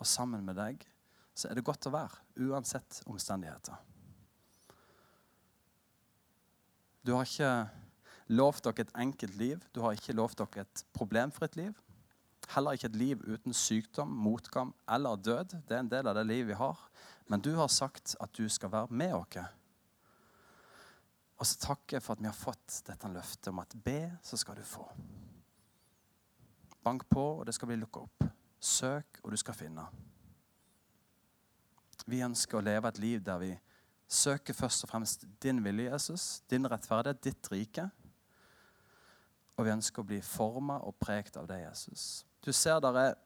og 0.00 0.08
sammen 0.10 0.42
med 0.44 0.58
deg 0.58 0.82
så 1.36 1.50
er 1.50 1.58
det 1.58 1.66
godt 1.68 1.86
å 1.86 1.94
være, 1.94 2.18
uansett 2.48 3.02
omstendigheter. 3.06 3.78
Du 7.06 7.14
har 7.14 7.28
ikke 7.28 7.52
lovt 8.34 8.66
dere 8.66 8.88
et 8.88 8.96
enkelt 8.98 9.36
liv. 9.38 9.60
Du 9.70 9.84
har 9.84 9.94
ikke 9.94 10.16
lovt 10.16 10.40
dere 10.40 10.64
et 10.66 10.82
problemfritt 10.96 11.54
liv. 11.60 11.76
Heller 12.54 12.76
ikke 12.76 12.86
et 12.86 12.96
liv 12.96 13.22
uten 13.26 13.54
sykdom, 13.54 14.08
motgang 14.08 14.74
eller 14.88 15.16
død. 15.16 15.56
Det 15.66 15.76
er 15.76 15.82
en 15.82 15.90
del 15.90 16.06
av 16.06 16.14
det 16.14 16.26
livet 16.28 16.52
vi 16.52 16.58
har. 16.60 16.82
Men 17.26 17.42
du 17.42 17.54
har 17.58 17.68
sagt 17.72 18.14
at 18.20 18.32
du 18.38 18.48
skal 18.48 18.72
være 18.72 18.90
med 18.90 19.14
oss. 19.18 19.38
Og 21.36 21.46
så 21.46 21.58
takker 21.60 21.98
jeg 21.98 22.04
for 22.04 22.16
at 22.16 22.22
vi 22.22 22.30
har 22.30 22.36
fått 22.38 22.80
dette 22.86 23.10
løftet 23.12 23.50
om 23.52 23.60
at 23.60 23.74
be, 23.84 24.00
så 24.24 24.38
skal 24.40 24.56
du 24.56 24.64
få. 24.64 24.86
Bank 26.86 27.04
på, 27.10 27.24
og 27.40 27.46
det 27.46 27.54
skal 27.54 27.68
bli 27.68 27.80
lukka 27.80 28.06
opp. 28.06 28.28
Søk, 28.60 29.20
og 29.22 29.34
du 29.34 29.36
skal 29.36 29.58
finne. 29.58 29.84
Vi 32.06 32.22
ønsker 32.22 32.60
å 32.60 32.64
leve 32.64 32.88
et 32.88 33.00
liv 33.02 33.22
der 33.26 33.42
vi 33.42 33.50
søker 34.08 34.54
først 34.54 34.86
og 34.86 34.92
fremst 34.92 35.26
din 35.42 35.58
vilje, 35.64 35.90
Jesus, 35.90 36.26
din 36.50 36.68
rettferdighet, 36.70 37.24
ditt 37.24 37.50
rike. 37.52 37.88
Og 39.56 39.66
vi 39.66 39.74
ønsker 39.74 40.02
å 40.02 40.08
bli 40.08 40.20
forma 40.22 40.78
og 40.86 40.96
pregt 41.02 41.36
av 41.40 41.48
deg, 41.50 41.64
Jesus. 41.66 42.24
Du 42.44 42.52
ser 42.52 42.80
der 42.82 42.98
er 43.00 43.16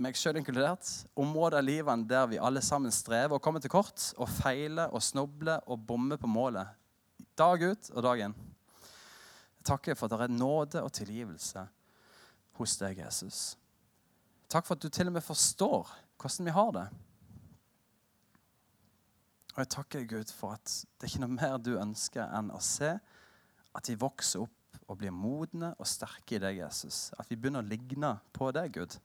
meg 0.00 0.16
sjøl 0.16 0.38
inkludert, 0.40 0.86
områder 1.18 1.60
av 1.60 1.66
livet 1.66 2.06
der 2.08 2.28
vi 2.30 2.40
alle 2.40 2.62
sammen 2.64 2.92
strever 2.94 3.36
og 3.36 3.42
kommer 3.44 3.60
til 3.60 3.72
kort 3.72 4.10
og 4.16 4.30
feiler 4.32 4.92
og 4.94 5.04
snubler 5.04 5.60
og 5.68 5.82
bommer 5.86 6.20
på 6.20 6.30
målet. 6.30 6.68
Dag 7.36 7.60
ut 7.60 7.90
og 7.92 8.04
dag 8.06 8.24
inn. 8.24 8.36
Jeg 9.60 9.68
takker 9.68 9.98
for 9.98 10.08
at 10.08 10.16
det 10.16 10.28
er 10.30 10.38
nåde 10.40 10.80
og 10.80 10.92
tilgivelse 10.96 11.66
hos 12.56 12.76
deg, 12.80 13.02
Jesus. 13.04 13.58
Takk 14.50 14.66
for 14.66 14.76
at 14.76 14.82
du 14.82 14.88
til 14.88 15.10
og 15.10 15.18
med 15.18 15.24
forstår 15.24 15.92
hvordan 16.20 16.48
vi 16.48 16.56
har 16.56 16.72
det. 16.76 16.86
Og 19.52 19.60
jeg 19.62 19.70
takker 19.74 20.08
Gud 20.08 20.32
for 20.32 20.56
at 20.56 20.64
det 20.64 21.04
er 21.04 21.12
ikke 21.12 21.22
noe 21.26 21.36
mer 21.36 21.58
du 21.60 21.74
ønsker 21.76 22.24
enn 22.38 22.48
å 22.54 22.60
se 22.64 22.94
at 23.76 23.90
vi 23.90 23.98
vokser 24.00 24.46
opp 24.46 24.59
og 24.90 24.98
blir 24.98 25.14
modne 25.14 25.70
og 25.78 25.86
sterke 25.86 26.36
i 26.36 26.42
deg, 26.42 26.58
Jesus. 26.64 27.12
At 27.18 27.30
vi 27.30 27.38
begynner 27.38 27.62
å 27.62 27.70
ligne 27.70 28.16
på 28.34 28.50
deg, 28.54 28.74
Gud. 28.74 28.96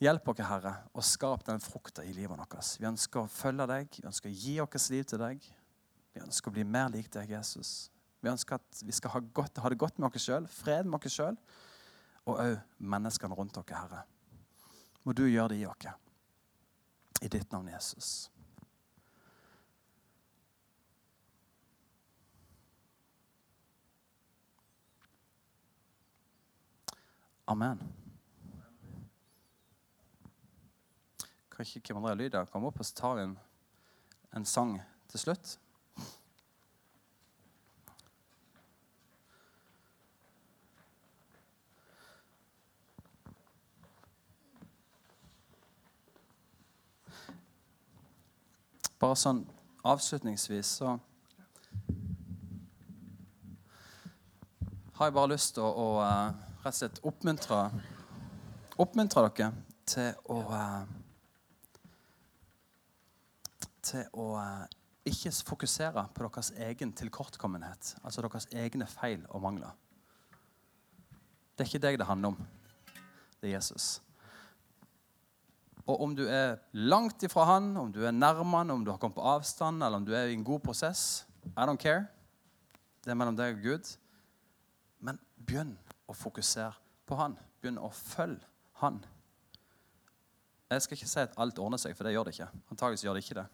Hjelp 0.00 0.30
oss, 0.30 0.40
Herre, 0.46 0.72
og 0.94 1.04
skap 1.04 1.44
den 1.44 1.60
frukta 1.60 2.04
i 2.06 2.14
livet 2.16 2.32
vårt. 2.32 2.56
Vi 2.80 2.88
ønsker 2.88 3.24
å 3.24 3.30
følge 3.32 3.66
deg, 3.68 3.98
vi 3.98 4.08
ønsker 4.08 4.30
å 4.30 4.38
gi 4.44 4.54
vårt 4.62 4.90
liv 4.94 5.04
til 5.10 5.20
deg. 5.20 5.48
Vi 6.14 6.22
ønsker 6.24 6.50
å 6.50 6.56
bli 6.56 6.64
mer 6.64 6.88
lik 6.94 7.10
deg, 7.12 7.34
Jesus. 7.34 7.90
Vi 8.22 8.30
ønsker 8.30 8.56
at 8.56 8.80
vi 8.82 8.94
skal 8.94 9.12
ha, 9.12 9.22
godt, 9.34 9.60
ha 9.60 9.70
det 9.70 9.78
godt 9.78 10.00
med 10.00 10.08
oss 10.08 10.24
sjøl, 10.24 10.48
fred 10.50 10.88
med 10.88 11.04
oss 11.04 11.18
sjøl, 11.18 11.36
og 12.24 12.40
òg 12.40 12.56
menneskene 12.78 13.36
rundt 13.36 13.60
oss, 13.60 13.74
Herre. 13.74 14.06
Må 15.04 15.12
du 15.12 15.26
gjøre 15.28 15.52
det 15.52 15.60
i 15.60 15.68
oss. 15.68 15.92
I 17.20 17.28
ditt 17.28 17.52
navn, 17.52 17.68
Jesus. 17.74 18.28
Amen. 27.48 27.78
Kan 31.50 31.64
ikke 31.64 31.80
Kim 31.80 31.96
André 31.96 32.12
Lyda 32.14 32.42
komme 32.44 32.68
opp 32.68 32.80
og 32.82 32.88
ta 32.92 33.14
en, 33.22 33.30
en 34.36 34.44
sang 34.44 34.74
til 35.08 35.22
slutt? 35.22 35.54
Bare 48.98 49.16
sånn 49.16 49.40
avslutningsvis 49.88 50.74
så 50.82 50.98
har 54.98 55.08
jeg 55.08 55.16
bare 55.16 55.32
lyst 55.32 55.56
til 55.56 55.64
å, 55.64 55.72
å 55.72 55.88
uh, 56.04 56.47
rett 56.62 56.74
og 56.74 56.78
slett 56.78 57.00
oppmuntre, 57.06 57.58
oppmuntre 58.82 59.24
dere 59.28 59.52
til 59.88 60.32
å 60.32 60.40
eh, 60.54 60.96
Til 63.88 64.04
å 64.20 64.24
eh, 64.36 64.64
ikke 65.08 65.30
fokusere 65.48 66.02
på 66.12 66.26
deres 66.26 66.50
egen 66.60 66.90
tilkortkommenhet, 66.92 67.94
altså 68.02 68.20
deres 68.20 68.44
egne 68.52 68.84
feil 68.90 69.22
og 69.30 69.40
mangler. 69.46 69.72
Det 71.56 71.64
er 71.64 71.70
ikke 71.70 71.80
deg 71.86 71.96
det 71.98 72.08
handler 72.10 72.34
om. 72.34 72.42
Det 73.40 73.48
er 73.48 73.54
Jesus. 73.54 74.02
Og 75.88 76.02
om 76.04 76.12
du 76.12 76.26
er 76.28 76.58
langt 76.74 77.24
ifra 77.24 77.46
han, 77.48 77.70
om 77.80 77.88
du 77.94 78.02
er 78.04 78.12
nærme 78.12 78.60
han, 78.60 78.74
om 78.74 78.84
du 78.84 78.90
har 78.92 79.00
kommet 79.00 79.16
på 79.16 79.24
avstand, 79.24 79.80
eller 79.80 80.02
om 80.02 80.04
du 80.04 80.12
er 80.12 80.28
i 80.28 80.36
en 80.36 80.44
god 80.44 80.60
prosess 80.60 81.24
I 81.56 81.64
don't 81.64 81.80
care. 81.80 82.04
Det 83.00 83.14
er 83.14 83.16
mellom 83.16 83.38
deg 83.38 83.56
og 83.56 83.64
Gud. 83.64 83.94
Men 85.00 85.16
begynn 85.46 85.78
og 86.08 86.16
fokusere 86.16 86.72
på 87.06 87.18
han. 87.20 87.36
Begynn 87.60 87.80
å 87.80 87.90
følge 87.92 88.44
han. 88.82 89.00
Jeg 90.68 90.84
skal 90.84 90.98
ikke 90.98 91.08
si 91.08 91.22
at 91.22 91.38
alt 91.40 91.60
ordner 91.62 91.80
seg, 91.80 91.94
for 91.96 92.04
det 92.04 92.12
gjør 92.12 92.28
det 92.28 92.34
ikke. 92.36 92.50
Antakeligvis 92.72 93.04
gjør 93.06 93.16
det 93.16 93.24
ikke 93.24 93.38
det. 93.38 93.46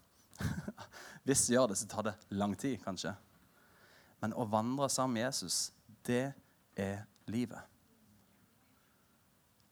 Hvis 1.26 1.46
det 1.46 1.54
gjør 1.54 1.70
det, 1.70 1.78
så 1.78 1.90
tar 1.90 2.08
det 2.08 2.14
lang 2.34 2.56
tid, 2.58 2.80
kanskje. 2.82 3.14
Men 4.22 4.34
å 4.34 4.46
vandre 4.50 4.88
sammen 4.90 5.18
med 5.18 5.26
Jesus, 5.28 5.68
det 6.06 6.32
er 6.80 7.04
livet. 7.30 7.70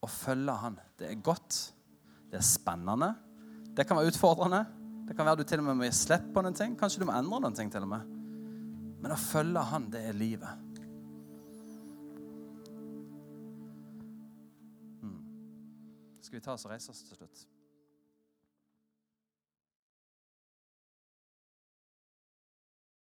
Å 0.03 0.09
følge 0.11 0.55
han, 0.63 0.79
det 0.99 1.11
er 1.11 1.25
godt. 1.25 1.59
Det 2.31 2.39
er 2.39 2.47
spennende. 2.47 3.13
Det 3.75 3.87
kan 3.87 3.99
være 3.99 4.13
utfordrende. 4.13 4.63
Det 5.09 5.17
kan 5.19 5.27
være 5.27 5.43
du 5.43 5.49
til 5.49 5.61
og 5.61 5.67
med 5.67 5.79
må 5.81 5.87
gi 5.89 5.95
slipp 5.97 6.31
på 6.35 6.43
noen 6.45 6.57
ting. 6.57 6.75
Kanskje 6.79 7.03
du 7.03 7.07
må 7.09 7.15
endre 7.17 7.43
noen 7.43 7.57
ting 7.59 7.71
til 7.73 7.85
og 7.85 7.91
med. 7.91 8.13
Men 9.03 9.15
å 9.15 9.19
følge 9.19 9.65
han, 9.73 9.91
det 9.93 10.05
er 10.09 10.17
livet. 10.17 10.72
Skal 16.33 16.41
vi 16.41 16.45
ta 16.47 16.53
oss 16.57 16.63
og 16.65 16.71
reise 16.73 16.89
oss 16.89 17.03
til 17.05 17.19
slutt? 17.19 17.41